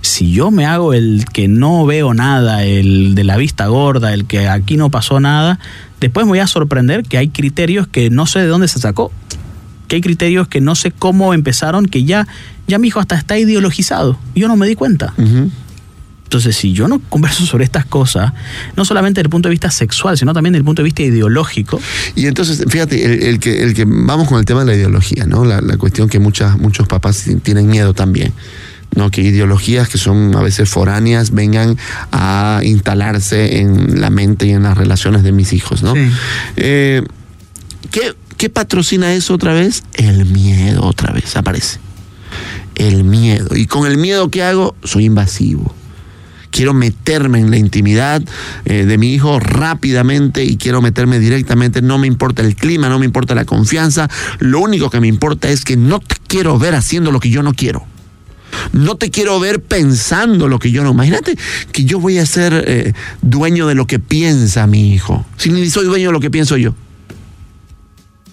si 0.02 0.32
yo 0.32 0.52
me 0.52 0.66
hago 0.66 0.94
el 0.94 1.26
que 1.32 1.48
no 1.48 1.86
veo 1.86 2.14
nada, 2.14 2.64
el 2.64 3.16
de 3.16 3.24
la 3.24 3.38
vista 3.38 3.68
gorda, 3.68 4.14
el 4.14 4.26
que 4.26 4.48
aquí 4.48 4.78
no 4.78 4.90
pasó 4.90 5.20
nada, 5.20 5.60
después 6.00 6.26
me 6.26 6.32
voy 6.32 6.40
a 6.40 6.48
sorprender 6.48 7.04
que 7.04 7.18
hay 7.18 7.30
criterios 7.30 7.88
que 7.88 8.10
no 8.10 8.26
sé 8.26 8.40
de 8.40 8.48
dónde 8.48 8.68
se 8.68 8.80
sacó. 8.80 9.12
Que 9.88 9.98
hay 9.98 10.02
criterios 10.02 10.48
que 10.48 10.60
no 10.60 10.76
sé 10.76 10.92
cómo 10.92 11.34
empezaron, 11.34 11.86
que 11.86 12.04
ya, 12.04 12.28
ya 12.68 12.78
mi 12.78 12.90
hijo 12.90 13.00
hasta 13.00 13.16
está 13.16 13.38
ideologizado. 13.38 14.18
Yo 14.36 14.48
no 14.48 14.58
me 14.58 14.68
di 14.68 14.76
cuenta. 14.76 15.14
Entonces, 16.28 16.58
si 16.58 16.74
yo 16.74 16.90
no 16.90 17.00
converso 17.08 17.46
sobre 17.46 17.64
estas 17.64 17.86
cosas, 17.86 18.34
no 18.76 18.84
solamente 18.84 19.20
desde 19.20 19.28
el 19.28 19.30
punto 19.30 19.48
de 19.48 19.52
vista 19.52 19.72
sexual, 19.72 20.18
sino 20.18 20.34
también 20.34 20.52
desde 20.52 20.60
el 20.60 20.66
punto 20.66 20.82
de 20.82 20.84
vista 20.84 21.02
ideológico, 21.04 21.80
Y 22.16 22.26
entonces, 22.26 22.66
fíjate, 22.68 23.06
el, 23.06 23.24
el 23.24 23.40
que, 23.40 23.64
el 23.64 23.74
que 23.74 23.86
vamos 23.88 24.28
con 24.28 24.38
el 24.38 24.44
tema 24.44 24.66
de 24.66 24.66
la 24.66 24.76
ideología, 24.76 25.26
¿no? 25.26 25.46
La, 25.46 25.62
la 25.62 25.78
cuestión 25.78 26.10
que 26.10 26.20
muchas, 26.20 26.58
muchos 26.58 26.86
papás 26.86 27.24
tienen 27.44 27.68
miedo 27.68 27.94
también. 27.94 28.34
¿no? 28.96 29.12
que 29.12 29.22
ideologías 29.22 29.90
que 29.90 29.98
son 29.98 30.34
a 30.36 30.42
veces 30.42 30.70
foráneas 30.70 31.32
vengan 31.32 31.78
a 32.14 32.62
instalarse 32.64 33.60
en 33.60 34.00
la 34.00 34.10
mente 34.10 34.48
y 34.48 34.52
en 34.52 34.64
las 34.64 34.78
relaciones 34.78 35.24
de 35.24 35.34
mis 35.34 35.52
hijos. 35.54 35.84
¿no? 35.84 35.94
Sí. 35.94 36.10
Eh, 36.56 37.04
¿qué, 37.92 38.16
qué 38.38 38.50
patrocina 38.50 39.14
eso 39.14 39.34
otra 39.34 39.54
vez? 39.54 39.84
El 39.94 40.26
miedo 40.26 40.84
otra 40.84 41.12
vez 41.12 41.36
aparece. 41.36 41.80
El 42.76 43.04
miedo. 43.04 43.56
¿Y 43.56 43.68
con 43.68 43.86
el 43.86 43.98
miedo 43.98 44.32
qué 44.32 44.44
hago? 44.44 44.76
Soy 44.84 45.06
invasivo 45.06 45.76
quiero 46.58 46.74
meterme 46.74 47.40
en 47.40 47.52
la 47.52 47.58
intimidad 47.58 48.24
eh, 48.66 48.86
de 48.86 48.98
mi 48.98 49.14
hijo 49.14 49.40
rápidamente 49.40 50.44
y 50.44 50.58
quiero 50.58 50.82
meterme 50.82 51.20
directamente, 51.20 51.84
no 51.84 52.00
me 52.00 52.08
importa 52.08 52.42
el 52.42 52.56
clima, 52.56 52.90
no 52.90 52.98
me 52.98 53.06
importa 53.06 53.36
la 53.36 53.46
confianza, 53.46 54.10
lo 54.40 54.62
único 54.62 54.90
que 54.90 55.00
me 55.00 55.08
importa 55.08 55.50
es 55.50 55.64
que 55.64 55.78
no 55.78 56.00
te 56.00 56.16
quiero 56.26 56.58
ver 56.58 56.74
haciendo 56.74 57.12
lo 57.12 57.20
que 57.20 57.30
yo 57.30 57.44
no 57.44 57.54
quiero. 57.54 57.86
No 58.72 58.96
te 58.96 59.12
quiero 59.12 59.40
ver 59.40 59.62
pensando 59.62 60.48
lo 60.48 60.58
que 60.58 60.72
yo 60.72 60.84
no. 60.84 60.92
Imagínate 60.92 61.38
que 61.72 61.86
yo 61.86 62.00
voy 62.00 62.18
a 62.18 62.26
ser 62.26 62.64
eh, 62.68 62.94
dueño 63.22 63.68
de 63.68 63.76
lo 63.76 63.86
que 63.86 64.00
piensa 64.00 64.66
mi 64.66 64.94
hijo. 64.94 65.28
Si 65.38 65.52
ni 65.52 65.70
soy 65.70 65.86
dueño 65.86 66.08
de 66.08 66.14
lo 66.14 66.20
que 66.20 66.32
pienso 66.32 66.58
yo. 66.58 66.74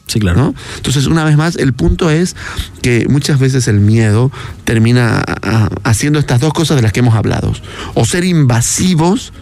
Sí, 0.07 0.21
claro. 0.21 0.39
¿no? 0.39 0.55
Entonces, 0.77 1.07
una 1.07 1.25
vez 1.25 1.37
más, 1.37 1.57
el 1.57 1.73
punto 1.73 2.11
es 2.11 2.37
que 2.83 3.07
muchas 3.09 3.39
veces 3.39 3.69
el 3.69 3.81
miedo 3.81 4.31
termina 4.65 5.23
haciendo 5.83 6.19
estas 6.19 6.41
dos 6.41 6.53
cosas 6.53 6.77
de 6.77 6.83
las 6.83 6.93
que 6.93 7.01
hemos 7.01 7.15
hablado. 7.15 7.53
O 7.95 8.05
ser 8.05 8.25
invasivos 8.25 9.33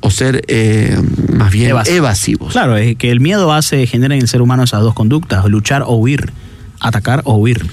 o 0.00 0.10
ser 0.10 0.44
eh, 0.48 1.00
más 1.32 1.50
bien 1.50 1.70
Evasivos. 1.70 1.96
evasivos. 1.96 2.52
Claro, 2.52 2.76
es 2.76 2.96
que 2.96 3.10
el 3.10 3.20
miedo 3.20 3.52
hace, 3.54 3.86
genera 3.86 4.14
en 4.14 4.20
el 4.20 4.28
ser 4.28 4.42
humano 4.42 4.62
esas 4.62 4.82
dos 4.82 4.92
conductas, 4.92 5.46
luchar 5.46 5.82
o 5.86 5.94
huir, 5.96 6.30
atacar 6.78 7.22
o 7.24 7.36
huir. 7.36 7.66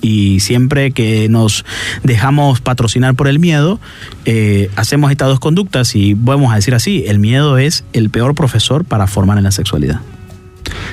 Y 0.00 0.38
siempre 0.40 0.92
que 0.92 1.28
nos 1.30 1.64
dejamos 2.02 2.60
patrocinar 2.60 3.14
por 3.14 3.26
el 3.26 3.38
miedo, 3.38 3.80
eh, 4.24 4.70
hacemos 4.76 5.10
estas 5.10 5.28
dos 5.28 5.40
conductas 5.40 5.96
y 5.96 6.14
vamos 6.14 6.52
a 6.52 6.56
decir 6.56 6.74
así, 6.74 7.04
el 7.08 7.18
miedo 7.18 7.58
es 7.58 7.84
el 7.92 8.10
peor 8.10 8.34
profesor 8.34 8.84
para 8.84 9.06
formar 9.06 9.38
en 9.38 9.44
la 9.44 9.50
sexualidad. 9.50 10.00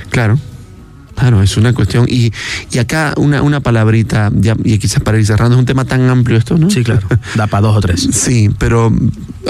Claro. 0.10 0.40
Claro, 1.16 1.42
es 1.42 1.58
una 1.58 1.74
cuestión. 1.74 2.06
Y, 2.08 2.32
y 2.72 2.80
acá 2.80 3.14
una, 3.18 3.42
una 3.42 3.60
palabrita, 3.60 4.32
ya, 4.34 4.56
y 4.64 4.78
quizás 4.78 5.02
para 5.02 5.18
ir 5.18 5.26
cerrando, 5.26 5.56
es 5.56 5.60
un 5.60 5.66
tema 5.66 5.86
tan 5.86 6.10
amplio 6.10 6.38
esto, 6.38 6.58
¿no? 6.58 6.70
Sí, 6.70 6.84
claro. 6.84 7.08
Da 7.36 7.48
para 7.48 7.62
dos 7.62 7.78
o 7.78 7.82
tres. 7.82 8.08
Sí, 8.12 8.50
pero 8.58 8.92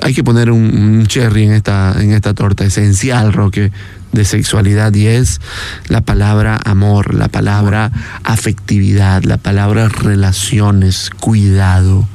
hay 0.02 0.14
que 0.14 0.24
poner 0.24 0.52
un, 0.52 0.64
un 0.64 1.08
cherry 1.08 1.44
en 1.44 1.54
esta, 1.54 1.96
en 2.00 2.12
esta 2.12 2.34
torta 2.34 2.66
esencial, 2.66 3.34
Roque, 3.34 3.72
de 4.12 4.26
sexualidad 4.26 4.94
y 4.94 5.08
es 5.08 5.40
la 5.88 6.02
palabra 6.02 6.60
amor, 6.64 7.14
la 7.14 7.28
palabra 7.28 7.92
afectividad, 8.24 9.24
la 9.24 9.38
palabra 9.38 9.88
relaciones, 9.88 11.10
cuidado 11.20 12.08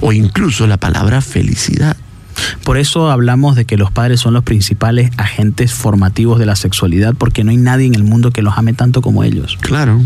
o 0.00 0.12
incluso 0.12 0.66
la 0.66 0.76
palabra 0.76 1.20
felicidad. 1.20 1.96
Por 2.64 2.78
eso 2.78 3.10
hablamos 3.10 3.56
de 3.56 3.64
que 3.64 3.76
los 3.76 3.90
padres 3.90 4.20
son 4.20 4.34
los 4.34 4.44
principales 4.44 5.10
agentes 5.16 5.72
formativos 5.72 6.38
de 6.38 6.46
la 6.46 6.56
sexualidad, 6.56 7.14
porque 7.16 7.44
no 7.44 7.50
hay 7.50 7.56
nadie 7.56 7.86
en 7.86 7.94
el 7.94 8.04
mundo 8.04 8.30
que 8.30 8.42
los 8.42 8.56
ame 8.58 8.72
tanto 8.72 9.02
como 9.02 9.24
ellos. 9.24 9.56
Claro, 9.60 10.00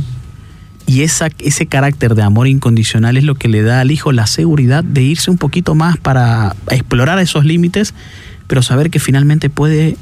Y 0.86 1.02
esa, 1.02 1.28
ese 1.38 1.66
carácter 1.66 2.14
de 2.14 2.22
amor 2.22 2.48
incondicional 2.48 3.16
es 3.16 3.24
lo 3.24 3.34
que 3.36 3.48
le 3.48 3.62
da 3.62 3.80
al 3.80 3.90
hijo 3.90 4.12
la 4.12 4.26
seguridad 4.26 4.82
de 4.84 5.02
irse 5.02 5.30
un 5.30 5.38
poquito 5.38 5.74
más 5.74 5.96
para 5.96 6.56
explorar 6.70 7.18
esos 7.18 7.44
límites, 7.44 7.94
pero 8.46 8.62
saber 8.62 8.90
que 8.90 8.98
finalmente 8.98 9.48
puede, 9.48 9.96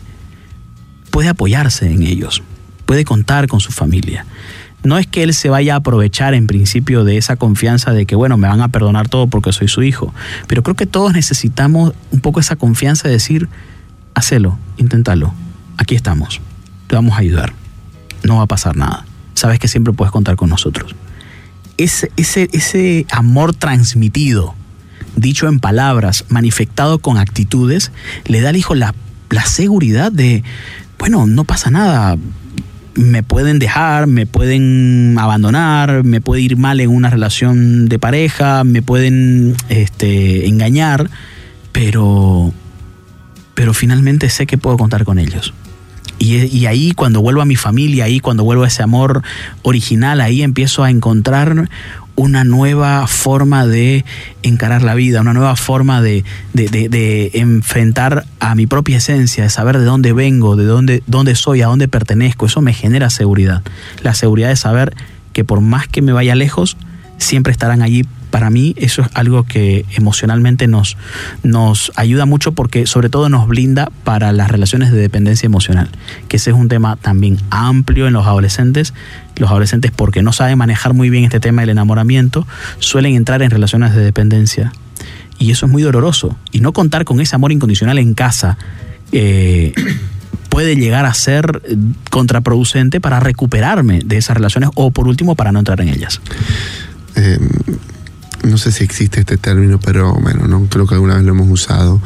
puede 1.10 1.28
apoyarse 1.28 1.90
en 1.90 2.02
ellos, 2.02 2.42
puede 2.86 3.04
contar 3.04 3.46
con 3.46 3.60
su 3.60 3.72
familia. 3.72 4.24
No 4.82 4.96
es 4.96 5.06
que 5.06 5.22
él 5.22 5.34
se 5.34 5.50
vaya 5.50 5.74
a 5.74 5.78
aprovechar 5.78 6.34
en 6.34 6.46
principio 6.46 7.04
de 7.04 7.16
esa 7.16 7.36
confianza 7.36 7.92
de 7.92 8.06
que, 8.06 8.16
bueno, 8.16 8.36
me 8.36 8.48
van 8.48 8.62
a 8.62 8.68
perdonar 8.68 9.08
todo 9.08 9.26
porque 9.26 9.52
soy 9.52 9.68
su 9.68 9.82
hijo, 9.82 10.14
pero 10.46 10.62
creo 10.62 10.74
que 10.74 10.86
todos 10.86 11.12
necesitamos 11.12 11.92
un 12.10 12.20
poco 12.20 12.40
esa 12.40 12.56
confianza 12.56 13.08
de 13.08 13.14
decir, 13.14 13.48
hacelo, 14.14 14.58
inténtalo, 14.78 15.34
aquí 15.76 15.94
estamos. 15.94 16.40
te 16.86 16.94
vamos 16.94 17.14
a 17.14 17.18
ayudar. 17.18 17.52
No 18.22 18.36
va 18.36 18.42
a 18.42 18.46
pasar 18.46 18.76
nada. 18.76 19.04
Sabes 19.34 19.58
que 19.58 19.68
siempre 19.68 19.92
puedes 19.92 20.12
contar 20.12 20.36
con 20.36 20.50
nosotros. 20.50 20.94
Ese, 21.76 22.10
ese, 22.16 22.48
ese 22.52 23.06
amor 23.10 23.54
transmitido, 23.54 24.54
dicho 25.16 25.48
en 25.48 25.60
palabras, 25.60 26.24
manifestado 26.28 26.98
con 26.98 27.16
actitudes, 27.16 27.92
le 28.26 28.40
da 28.40 28.50
al 28.50 28.56
hijo 28.56 28.74
la, 28.74 28.94
la 29.30 29.44
seguridad 29.46 30.12
de, 30.12 30.44
bueno, 30.98 31.26
no 31.26 31.44
pasa 31.44 31.70
nada, 31.70 32.18
me 32.94 33.22
pueden 33.22 33.58
dejar, 33.58 34.06
me 34.06 34.26
pueden 34.26 35.16
abandonar, 35.18 36.04
me 36.04 36.20
puede 36.20 36.42
ir 36.42 36.56
mal 36.56 36.80
en 36.80 36.90
una 36.90 37.10
relación 37.10 37.88
de 37.88 37.98
pareja, 37.98 38.64
me 38.64 38.82
pueden 38.82 39.54
este, 39.68 40.48
engañar, 40.48 41.10
pero, 41.72 42.52
pero 43.54 43.74
finalmente 43.74 44.28
sé 44.28 44.46
que 44.46 44.58
puedo 44.58 44.76
contar 44.76 45.04
con 45.04 45.18
ellos. 45.18 45.54
Y, 46.18 46.36
y, 46.54 46.66
ahí 46.66 46.92
cuando 46.92 47.22
vuelvo 47.22 47.40
a 47.40 47.46
mi 47.46 47.56
familia, 47.56 48.04
ahí 48.04 48.20
cuando 48.20 48.44
vuelvo 48.44 48.64
a 48.64 48.66
ese 48.66 48.82
amor 48.82 49.22
original, 49.62 50.20
ahí 50.20 50.42
empiezo 50.42 50.84
a 50.84 50.90
encontrar 50.90 51.70
una 52.20 52.44
nueva 52.44 53.06
forma 53.06 53.66
de 53.66 54.04
encarar 54.42 54.82
la 54.82 54.94
vida, 54.94 55.22
una 55.22 55.32
nueva 55.32 55.56
forma 55.56 56.02
de, 56.02 56.22
de, 56.52 56.68
de, 56.68 57.30
enfrentar 57.32 58.26
a 58.40 58.54
mi 58.54 58.66
propia 58.66 58.98
esencia, 58.98 59.44
de 59.44 59.48
saber 59.48 59.78
de 59.78 59.86
dónde 59.86 60.12
vengo, 60.12 60.54
de 60.54 60.66
dónde, 60.66 61.02
dónde 61.06 61.34
soy, 61.34 61.62
a 61.62 61.68
dónde 61.68 61.88
pertenezco. 61.88 62.44
Eso 62.44 62.60
me 62.60 62.74
genera 62.74 63.08
seguridad. 63.08 63.62
La 64.02 64.12
seguridad 64.12 64.50
de 64.50 64.56
saber 64.56 64.94
que 65.32 65.44
por 65.44 65.62
más 65.62 65.88
que 65.88 66.02
me 66.02 66.12
vaya 66.12 66.34
lejos, 66.34 66.76
siempre 67.16 67.52
estarán 67.52 67.80
allí 67.80 68.04
para 68.30 68.50
mí 68.50 68.74
eso 68.76 69.02
es 69.02 69.08
algo 69.14 69.44
que 69.44 69.84
emocionalmente 69.96 70.66
nos, 70.66 70.96
nos 71.42 71.92
ayuda 71.96 72.26
mucho 72.26 72.52
porque 72.52 72.86
sobre 72.86 73.08
todo 73.08 73.28
nos 73.28 73.48
blinda 73.48 73.90
para 74.04 74.32
las 74.32 74.50
relaciones 74.50 74.92
de 74.92 74.98
dependencia 74.98 75.46
emocional, 75.46 75.90
que 76.28 76.36
ese 76.36 76.50
es 76.50 76.56
un 76.56 76.68
tema 76.68 76.96
también 76.96 77.38
amplio 77.50 78.06
en 78.06 78.12
los 78.12 78.26
adolescentes. 78.26 78.94
Los 79.36 79.50
adolescentes 79.50 79.90
porque 79.90 80.22
no 80.22 80.32
saben 80.32 80.58
manejar 80.58 80.92
muy 80.92 81.08
bien 81.08 81.24
este 81.24 81.40
tema 81.40 81.62
del 81.62 81.70
enamoramiento, 81.70 82.46
suelen 82.78 83.14
entrar 83.14 83.40
en 83.42 83.50
relaciones 83.50 83.94
de 83.94 84.02
dependencia. 84.02 84.72
Y 85.38 85.50
eso 85.50 85.64
es 85.64 85.72
muy 85.72 85.82
doloroso. 85.82 86.36
Y 86.52 86.60
no 86.60 86.74
contar 86.74 87.06
con 87.06 87.20
ese 87.20 87.34
amor 87.34 87.50
incondicional 87.50 87.98
en 87.98 88.12
casa. 88.12 88.58
Eh, 89.12 89.72
puede 90.50 90.76
llegar 90.76 91.06
a 91.06 91.14
ser 91.14 91.62
contraproducente 92.10 93.00
para 93.00 93.20
recuperarme 93.20 94.00
de 94.04 94.18
esas 94.18 94.36
relaciones 94.36 94.68
o 94.74 94.90
por 94.90 95.08
último 95.08 95.36
para 95.36 95.52
no 95.52 95.60
entrar 95.60 95.80
en 95.80 95.88
ellas. 95.88 96.20
Eh, 97.16 97.38
no 98.42 98.58
sé 98.58 98.72
si 98.72 98.82
existe 98.84 99.20
este 99.20 99.36
término, 99.36 99.78
pero 99.80 100.14
bueno, 100.14 100.48
no 100.48 100.64
creo 100.66 100.86
que 100.86 100.94
alguna 100.94 101.16
vez 101.16 101.24
lo 101.24 101.32
hemos 101.32 101.50
usado, 101.50 102.00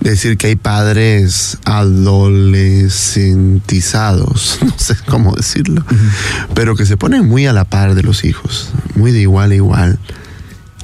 decir 0.00 0.36
que 0.36 0.48
hay 0.48 0.56
padres 0.56 1.56
adolescentizados, 1.64 4.58
no 4.62 4.74
sé 4.76 4.96
cómo 5.06 5.34
decirlo, 5.34 5.84
uh 5.90 5.94
-huh. 5.94 6.48
pero 6.54 6.76
que 6.76 6.84
se 6.86 6.96
ponen 6.96 7.26
muy 7.26 7.46
a 7.46 7.52
la 7.52 7.64
par 7.64 7.94
de 7.94 8.02
los 8.02 8.24
hijos, 8.24 8.70
muy 8.94 9.12
de 9.12 9.20
igual 9.20 9.52
a 9.52 9.54
igual. 9.54 10.00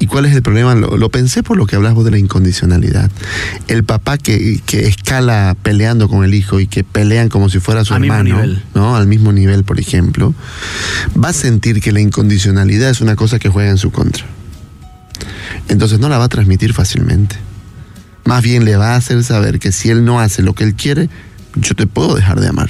¿Y 0.01 0.07
cuál 0.07 0.25
es 0.25 0.33
el 0.33 0.41
problema? 0.41 0.75
Lo, 0.75 0.95
lo, 0.95 1.09
pensé 1.09 1.43
por 1.43 1.57
lo 1.57 1.65
que 1.65 1.75
hablas 1.75 1.93
vos 1.93 2.05
de 2.05 2.11
la 2.11 2.17
incondicionalidad. 2.17 3.11
El 3.67 3.83
papá 3.83 4.17
que, 4.17 4.61
que, 4.65 4.87
escala 4.87 5.57
peleando 5.61 6.07
con 6.07 6.23
el 6.23 6.33
hijo 6.33 6.61
y 6.61 6.67
que 6.67 6.85
pelean 6.85 7.27
como 7.27 7.49
si 7.49 7.59
fuera 7.59 7.83
su 7.83 7.93
Al 7.93 8.03
hermano, 8.03 8.23
mismo 8.23 8.39
nivel. 8.39 8.63
¿no? 8.73 8.95
Al 8.95 9.07
mismo 9.07 9.33
nivel, 9.33 9.65
por 9.65 9.77
ejemplo, 9.77 10.33
va 11.21 11.27
a 11.29 11.33
sentir 11.33 11.81
que 11.81 11.91
la 11.91 11.99
incondicionalidad 11.99 12.89
es 12.89 13.01
una 13.01 13.17
cosa 13.17 13.39
que 13.39 13.49
juega 13.49 13.71
en 13.71 13.77
su 13.77 13.91
contra 13.91 14.25
entonces 15.67 15.99
no 15.99 16.09
la 16.09 16.17
va 16.17 16.25
a 16.25 16.29
transmitir 16.29 16.73
fácilmente. 16.73 17.35
Más 18.25 18.43
bien 18.43 18.65
le 18.65 18.77
va 18.77 18.93
a 18.93 18.95
hacer 18.95 19.23
saber 19.23 19.59
que 19.59 19.71
si 19.71 19.89
él 19.89 20.05
no 20.05 20.19
hace 20.19 20.43
lo 20.43 20.53
que 20.53 20.63
él 20.63 20.75
quiere, 20.75 21.09
yo 21.55 21.75
te 21.75 21.87
puedo 21.87 22.15
dejar 22.15 22.39
de 22.39 22.47
amar. 22.47 22.69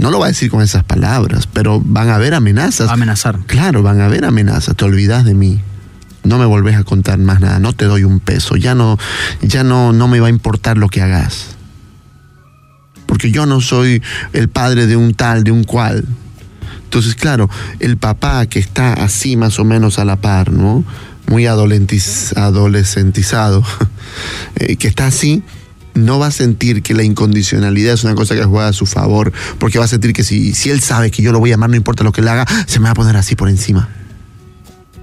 No 0.00 0.10
lo 0.10 0.18
va 0.18 0.26
a 0.26 0.28
decir 0.28 0.50
con 0.50 0.62
esas 0.62 0.84
palabras, 0.84 1.46
pero 1.46 1.80
van 1.80 2.10
a 2.10 2.16
haber 2.16 2.34
amenazas. 2.34 2.88
Va 2.88 2.92
a 2.92 2.94
amenazar. 2.94 3.38
Claro, 3.46 3.82
van 3.82 4.00
a 4.00 4.06
haber 4.06 4.24
amenazas. 4.24 4.76
Te 4.76 4.84
olvidas 4.84 5.24
de 5.24 5.34
mí. 5.34 5.60
No 6.24 6.38
me 6.38 6.44
volvés 6.44 6.76
a 6.76 6.84
contar 6.84 7.18
más 7.18 7.40
nada. 7.40 7.60
No 7.60 7.72
te 7.72 7.86
doy 7.86 8.04
un 8.04 8.20
peso. 8.20 8.56
Ya 8.56 8.74
no, 8.74 8.98
ya 9.40 9.64
no, 9.64 9.92
no 9.92 10.08
me 10.08 10.20
va 10.20 10.26
a 10.26 10.30
importar 10.30 10.76
lo 10.76 10.88
que 10.88 11.00
hagas. 11.00 11.56
Porque 13.06 13.30
yo 13.30 13.46
no 13.46 13.60
soy 13.60 14.02
el 14.32 14.48
padre 14.48 14.86
de 14.86 14.96
un 14.96 15.14
tal, 15.14 15.44
de 15.44 15.52
un 15.52 15.64
cual. 15.64 16.04
Entonces, 16.96 17.14
claro, 17.14 17.50
el 17.78 17.98
papá 17.98 18.46
que 18.46 18.58
está 18.58 18.94
así 18.94 19.36
más 19.36 19.58
o 19.58 19.66
menos 19.66 19.98
a 19.98 20.06
la 20.06 20.16
par, 20.16 20.50
¿no? 20.50 20.82
Muy 21.26 21.44
adolescentizado, 21.44 23.62
eh, 24.56 24.76
que 24.76 24.88
está 24.88 25.06
así, 25.06 25.42
no 25.92 26.18
va 26.18 26.28
a 26.28 26.30
sentir 26.30 26.82
que 26.82 26.94
la 26.94 27.02
incondicionalidad 27.02 27.92
es 27.92 28.04
una 28.04 28.14
cosa 28.14 28.34
que 28.34 28.44
juega 28.44 28.68
a 28.68 28.72
su 28.72 28.86
favor, 28.86 29.30
porque 29.58 29.78
va 29.78 29.84
a 29.84 29.88
sentir 29.88 30.14
que 30.14 30.24
si, 30.24 30.54
si 30.54 30.70
él 30.70 30.80
sabe 30.80 31.10
que 31.10 31.20
yo 31.20 31.32
lo 31.32 31.38
voy 31.38 31.52
a 31.52 31.56
amar, 31.56 31.68
no 31.68 31.76
importa 31.76 32.02
lo 32.02 32.12
que 32.12 32.22
él 32.22 32.28
haga, 32.28 32.46
se 32.66 32.80
me 32.80 32.84
va 32.84 32.92
a 32.92 32.94
poner 32.94 33.18
así 33.18 33.36
por 33.36 33.50
encima. 33.50 33.90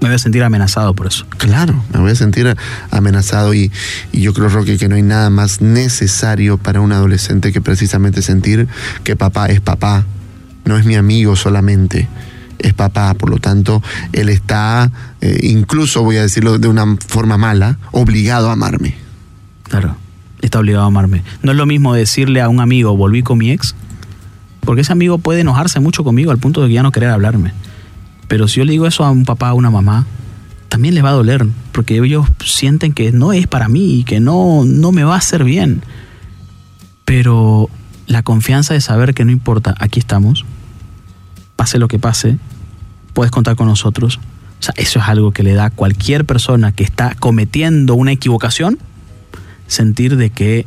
Me 0.01 0.07
voy 0.07 0.15
a 0.15 0.17
sentir 0.17 0.41
amenazado 0.41 0.95
por 0.95 1.05
eso. 1.05 1.27
Claro, 1.37 1.85
me 1.93 1.99
voy 1.99 2.09
a 2.09 2.15
sentir 2.15 2.57
amenazado 2.89 3.53
y, 3.53 3.71
y 4.11 4.21
yo 4.21 4.33
creo, 4.33 4.49
Roque, 4.49 4.79
que 4.79 4.87
no 4.87 4.95
hay 4.95 5.03
nada 5.03 5.29
más 5.29 5.61
necesario 5.61 6.57
para 6.57 6.81
un 6.81 6.91
adolescente 6.91 7.51
que 7.51 7.61
precisamente 7.61 8.23
sentir 8.23 8.67
que 9.03 9.15
papá 9.15 9.45
es 9.45 9.61
papá, 9.61 10.07
no 10.65 10.77
es 10.77 10.85
mi 10.85 10.95
amigo 10.95 11.35
solamente, 11.35 12.07
es 12.59 12.73
papá, 12.73 13.13
por 13.13 13.29
lo 13.29 13.37
tanto, 13.37 13.83
él 14.13 14.29
está, 14.29 14.91
eh, 15.21 15.39
incluso 15.43 16.03
voy 16.03 16.17
a 16.17 16.21
decirlo 16.21 16.57
de 16.57 16.67
una 16.67 16.97
forma 17.07 17.37
mala, 17.37 17.77
obligado 17.91 18.49
a 18.49 18.53
amarme. 18.53 18.95
Claro, 19.63 19.95
está 20.41 20.59
obligado 20.59 20.85
a 20.85 20.87
amarme. 20.87 21.23
No 21.41 21.51
es 21.51 21.57
lo 21.57 21.65
mismo 21.65 21.93
decirle 21.93 22.41
a 22.41 22.49
un 22.49 22.61
amigo, 22.61 22.95
volví 22.95 23.23
con 23.23 23.37
mi 23.37 23.51
ex, 23.51 23.75
porque 24.61 24.81
ese 24.81 24.93
amigo 24.93 25.17
puede 25.17 25.41
enojarse 25.41 25.79
mucho 25.79 26.03
conmigo 26.03 26.31
al 26.31 26.37
punto 26.37 26.61
de 26.61 26.69
que 26.69 26.73
ya 26.73 26.83
no 26.83 26.91
querer 26.91 27.09
hablarme. 27.09 27.53
Pero 28.27 28.47
si 28.47 28.59
yo 28.59 28.65
le 28.65 28.71
digo 28.71 28.87
eso 28.87 29.03
a 29.03 29.11
un 29.11 29.25
papá, 29.25 29.49
a 29.49 29.53
una 29.53 29.69
mamá, 29.69 30.07
también 30.69 30.95
les 30.95 31.03
va 31.03 31.09
a 31.09 31.13
doler, 31.13 31.45
porque 31.71 31.97
ellos 31.97 32.25
sienten 32.43 32.93
que 32.93 33.11
no 33.11 33.33
es 33.33 33.45
para 33.47 33.67
mí 33.67 33.99
y 33.99 34.03
que 34.05 34.19
no, 34.19 34.63
no 34.65 34.91
me 34.91 35.03
va 35.03 35.15
a 35.15 35.17
hacer 35.17 35.43
bien. 35.43 35.83
Pero 37.05 37.69
la 38.07 38.23
confianza 38.23 38.73
de 38.73 38.81
saber 38.81 39.13
que 39.13 39.25
no 39.25 39.31
importa, 39.31 39.75
aquí 39.79 39.99
estamos, 39.99 40.45
pase 41.55 41.79
lo 41.79 41.87
que 41.87 41.99
pase, 41.99 42.37
puedes 43.13 43.31
contar 43.31 43.55
con 43.55 43.67
nosotros. 43.67 44.19
O 44.59 44.63
sea, 44.63 44.73
eso 44.77 44.99
es 44.99 45.05
algo 45.07 45.31
que 45.31 45.43
le 45.43 45.53
da 45.53 45.65
a 45.65 45.69
cualquier 45.69 46.25
persona 46.25 46.71
que 46.71 46.83
está 46.83 47.15
cometiendo 47.19 47.95
una 47.95 48.11
equivocación, 48.11 48.79
sentir 49.67 50.17
de 50.17 50.29
que 50.29 50.65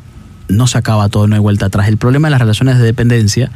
no 0.48 0.66
se 0.66 0.78
acaba 0.78 1.08
todo, 1.08 1.26
no 1.26 1.34
hay 1.34 1.40
vuelta 1.40 1.66
atrás. 1.66 1.88
El 1.88 1.96
problema 1.96 2.28
de 2.28 2.32
las 2.32 2.40
relaciones 2.40 2.78
de 2.78 2.84
dependencia 2.84 3.50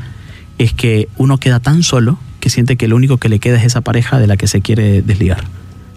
es 0.59 0.73
que 0.73 1.09
uno 1.17 1.39
queda 1.39 1.61
tan 1.61 1.83
solo 1.83 2.19
que 2.41 2.51
siente 2.51 2.77
que 2.77 2.89
lo 2.89 2.97
único 2.97 3.19
que 3.19 3.29
le 3.29 3.39
queda 3.39 3.59
es 3.59 3.65
esa 3.65 3.83
pareja 3.83 4.19
de 4.19 4.27
la 4.27 4.37
que 4.37 4.47
se 4.47 4.61
quiere 4.61 5.03
desligar 5.03 5.45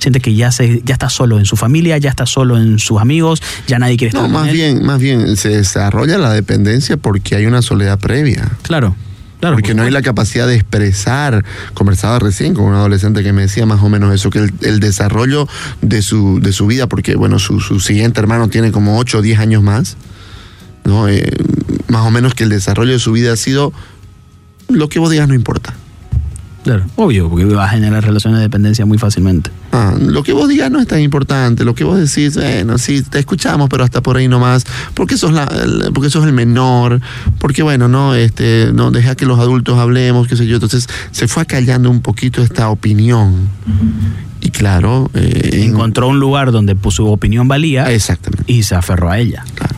siente 0.04 0.20
que 0.20 0.36
ya 0.36 0.52
se 0.52 0.82
ya 0.84 0.94
está 0.94 1.10
solo 1.10 1.40
en 1.40 1.46
su 1.46 1.56
familia, 1.56 1.98
ya 1.98 2.10
está 2.10 2.26
solo 2.26 2.58
en 2.58 2.78
sus 2.78 3.00
amigos, 3.00 3.42
ya 3.68 3.80
nadie 3.80 3.96
quiere 3.96 4.10
estar 4.10 4.24
no, 4.24 4.28
con 4.28 4.42
más 4.42 4.50
él. 4.50 4.54
bien, 4.54 4.86
más 4.86 5.00
bien 5.00 5.38
se 5.38 5.50
desarrolla 5.50 6.18
la 6.18 6.34
dependencia 6.34 6.98
porque 6.98 7.36
hay 7.36 7.46
una 7.46 7.62
soledad 7.62 7.98
previa. 8.00 8.52
Claro. 8.64 8.96
Claro, 9.44 9.58
porque 9.58 9.74
no 9.74 9.84
hay 9.84 9.92
la 9.92 10.02
capacidad 10.02 10.48
de 10.48 10.56
expresar. 10.56 11.44
Conversaba 11.74 12.18
recién 12.18 12.54
con 12.54 12.64
un 12.64 12.76
adolescente 12.76 13.24
que 13.24 13.34
me 13.34 13.42
decía 13.42 13.66
más 13.66 13.84
o 13.84 13.90
menos 13.90 14.16
eso, 14.16 14.30
que 14.30 14.40
el, 14.40 14.54
el 14.62 14.80
desarrollo 14.80 15.50
de 15.82 16.02
su, 16.02 16.40
de 16.40 16.54
su 16.54 16.66
vida, 16.66 16.88
porque 16.88 17.18
bueno, 17.18 17.40
su, 17.40 17.60
su, 17.60 17.82
siguiente 17.82 18.22
hermano 18.22 18.48
tiene 18.48 18.72
como 18.72 18.98
8 19.00 19.18
o 19.18 19.22
10 19.22 19.40
años 19.40 19.62
más, 19.62 19.98
¿no? 20.86 21.10
Eh, 21.10 21.30
más 21.90 22.08
o 22.08 22.10
menos 22.10 22.36
que 22.36 22.46
el 22.46 22.50
desarrollo 22.52 22.94
de 22.94 23.00
su 23.00 23.12
vida 23.12 23.34
ha 23.34 23.36
sido 23.36 23.74
lo 24.70 24.88
que 24.88 25.00
vos 25.00 25.12
digas 25.12 25.28
no 25.28 25.34
importa. 25.34 25.74
Claro, 26.64 26.86
obvio, 26.96 27.30
porque 27.30 27.46
va 27.46 27.66
a 27.66 27.70
generar 27.70 28.04
relaciones 28.04 28.40
de 28.40 28.44
dependencia 28.44 28.86
muy 28.86 28.98
fácilmente. 28.98 29.52
Ah, 29.74 29.96
lo 30.00 30.24
que 30.24 30.32
vos 30.32 30.48
digas 30.48 30.72
no 30.72 30.80
es 30.80 30.88
tan 30.88 31.02
importante, 31.02 31.66
lo 31.66 31.76
que 31.76 31.84
vos 31.84 31.98
decís, 32.00 32.36
bueno, 32.36 32.78
sí, 32.78 33.02
te 33.02 33.20
escuchamos, 33.20 33.70
pero 33.70 33.84
hasta 33.84 34.02
por 34.02 34.16
ahí 34.16 34.30
nomás, 34.30 34.66
porque 34.94 35.18
sos, 35.18 35.34
la, 35.34 35.44
el, 35.44 35.92
porque 35.94 36.10
sos 36.10 36.26
el 36.26 36.32
menor, 36.32 37.02
porque 37.40 37.64
bueno, 37.64 37.90
no, 37.90 38.16
este, 38.16 38.72
no, 38.74 38.92
deja 38.92 39.16
que 39.16 39.26
los 39.26 39.40
adultos 39.40 39.78
hablemos, 39.78 40.28
qué 40.28 40.38
sé 40.38 40.48
yo, 40.48 40.56
entonces 40.56 40.88
se 41.12 41.28
fue 41.28 41.44
acallando 41.44 41.90
un 41.90 42.02
poquito 42.02 42.42
esta 42.42 42.70
opinión. 42.70 43.50
Y 44.40 44.50
claro... 44.50 45.12
Eh, 45.14 45.66
Encontró 45.66 46.08
un 46.08 46.20
lugar 46.20 46.52
donde 46.52 46.78
su 46.90 47.08
opinión 47.08 47.48
valía 47.48 47.92
exactamente. 47.92 48.52
y 48.52 48.64
se 48.64 48.76
aferró 48.76 49.10
a 49.10 49.20
ella. 49.20 49.44
Claro. 49.56 49.76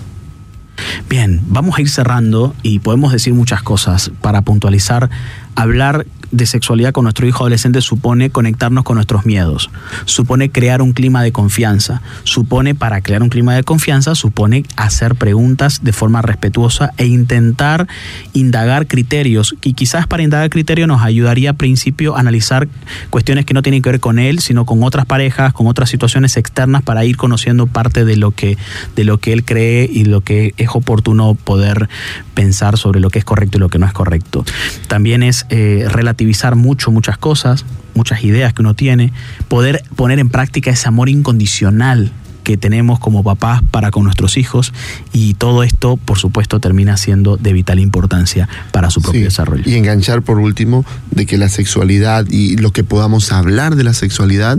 Bien, 1.09 1.41
vamos 1.47 1.77
a 1.77 1.81
ir 1.81 1.89
cerrando 1.89 2.55
y 2.61 2.79
podemos 2.79 3.11
decir 3.11 3.33
muchas 3.33 3.63
cosas 3.63 4.11
para 4.21 4.41
puntualizar, 4.41 5.09
hablar 5.55 6.05
de 6.35 6.45
sexualidad 6.45 6.91
con 6.91 7.03
nuestro 7.03 7.27
hijo 7.27 7.43
adolescente 7.43 7.81
supone 7.81 8.29
conectarnos 8.29 8.83
con 8.83 8.95
nuestros 8.95 9.25
miedos, 9.25 9.69
supone 10.03 10.51
crear 10.51 10.81
un 10.81 10.91
clima 10.91 11.23
de 11.23 11.31
confianza, 11.31 12.01
supone 12.23 12.75
para 12.75 13.01
crear 13.01 13.23
un 13.23 13.29
clima 13.29 13.55
de 13.55 13.63
confianza, 13.63 14.15
supone 14.15 14.63
hacer 14.75 15.15
preguntas 15.15 15.83
de 15.83 15.93
forma 15.93 16.21
respetuosa 16.21 16.91
e 16.97 17.05
intentar 17.05 17.87
indagar 18.33 18.87
criterios 18.87 19.55
y 19.63 19.73
quizás 19.73 20.07
para 20.07 20.23
indagar 20.23 20.49
criterios 20.49 20.87
nos 20.87 21.01
ayudaría 21.01 21.51
a 21.51 21.53
principio 21.53 22.15
a 22.15 22.19
analizar 22.19 22.67
cuestiones 23.09 23.45
que 23.45 23.53
no 23.53 23.61
tienen 23.61 23.81
que 23.81 23.91
ver 23.91 23.99
con 24.01 24.19
él, 24.19 24.39
sino 24.39 24.65
con 24.65 24.83
otras 24.83 25.05
parejas, 25.05 25.53
con 25.53 25.67
otras 25.67 25.89
situaciones 25.89 26.35
externas 26.35 26.83
para 26.83 27.05
ir 27.05 27.15
conociendo 27.15 27.67
parte 27.67 28.03
de 28.03 28.17
lo 28.17 28.31
que 28.31 28.57
de 28.95 29.05
lo 29.05 29.19
que 29.19 29.31
él 29.31 29.45
cree 29.45 29.89
y 29.91 30.03
lo 30.03 30.21
que 30.21 30.53
es 30.57 30.69
oportuno 30.73 31.35
poder 31.35 31.87
pensar 32.33 32.77
sobre 32.77 32.99
lo 32.99 33.09
que 33.09 33.19
es 33.19 33.25
correcto 33.25 33.57
y 33.57 33.61
lo 33.61 33.69
que 33.69 33.79
no 33.79 33.85
es 33.85 33.93
correcto. 33.93 34.43
También 34.87 35.23
es 35.23 35.45
eh, 35.49 35.87
relativizar 36.25 36.55
mucho, 36.55 36.91
muchas 36.91 37.17
cosas, 37.17 37.65
muchas 37.93 38.23
ideas 38.23 38.53
que 38.53 38.61
uno 38.61 38.73
tiene, 38.73 39.11
poder 39.47 39.83
poner 39.95 40.19
en 40.19 40.29
práctica 40.29 40.71
ese 40.71 40.87
amor 40.87 41.07
incondicional 41.09 42.11
que 42.43 42.57
tenemos 42.57 42.99
como 42.99 43.23
papás 43.23 43.61
para 43.71 43.89
con 43.91 44.03
nuestros 44.03 44.37
hijos 44.37 44.71
y 45.13 45.33
todo 45.35 45.63
esto, 45.63 45.97
por 45.97 46.17
supuesto, 46.19 46.59
termina 46.59 46.95
siendo 46.97 47.37
de 47.37 47.53
vital 47.53 47.79
importancia 47.79 48.47
para 48.71 48.89
su 48.91 49.01
propio 49.01 49.21
Sí, 49.21 49.25
desarrollo. 49.25 49.63
Y 49.65 49.75
enganchar 49.75 50.21
por 50.21 50.37
último 50.39 50.85
de 51.11 51.25
que 51.25 51.37
la 51.37 51.49
sexualidad 51.49 52.25
y 52.29 52.57
lo 52.57 52.71
que 52.71 52.83
podamos 52.83 53.31
hablar 53.31 53.75
de 53.75 53.83
la 53.83 53.93
sexualidad 53.93 54.57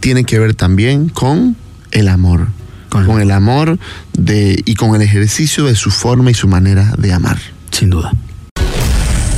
tiene 0.00 0.24
que 0.24 0.38
ver 0.38 0.54
también 0.54 1.08
con 1.10 1.56
el 1.92 2.08
amor. 2.08 2.48
Con 2.88 3.04
Con, 3.04 3.16
el- 3.16 3.22
el 3.24 3.30
amor 3.32 3.78
de, 4.16 4.62
y 4.64 4.74
con 4.74 4.94
el 4.94 5.02
ejercicio 5.02 5.64
de 5.66 5.74
su 5.74 5.90
forma 5.90 6.30
y 6.30 6.34
su 6.34 6.48
manera 6.48 6.94
de 6.96 7.12
amar. 7.12 7.38
Sin 7.70 7.90
duda. 7.90 8.12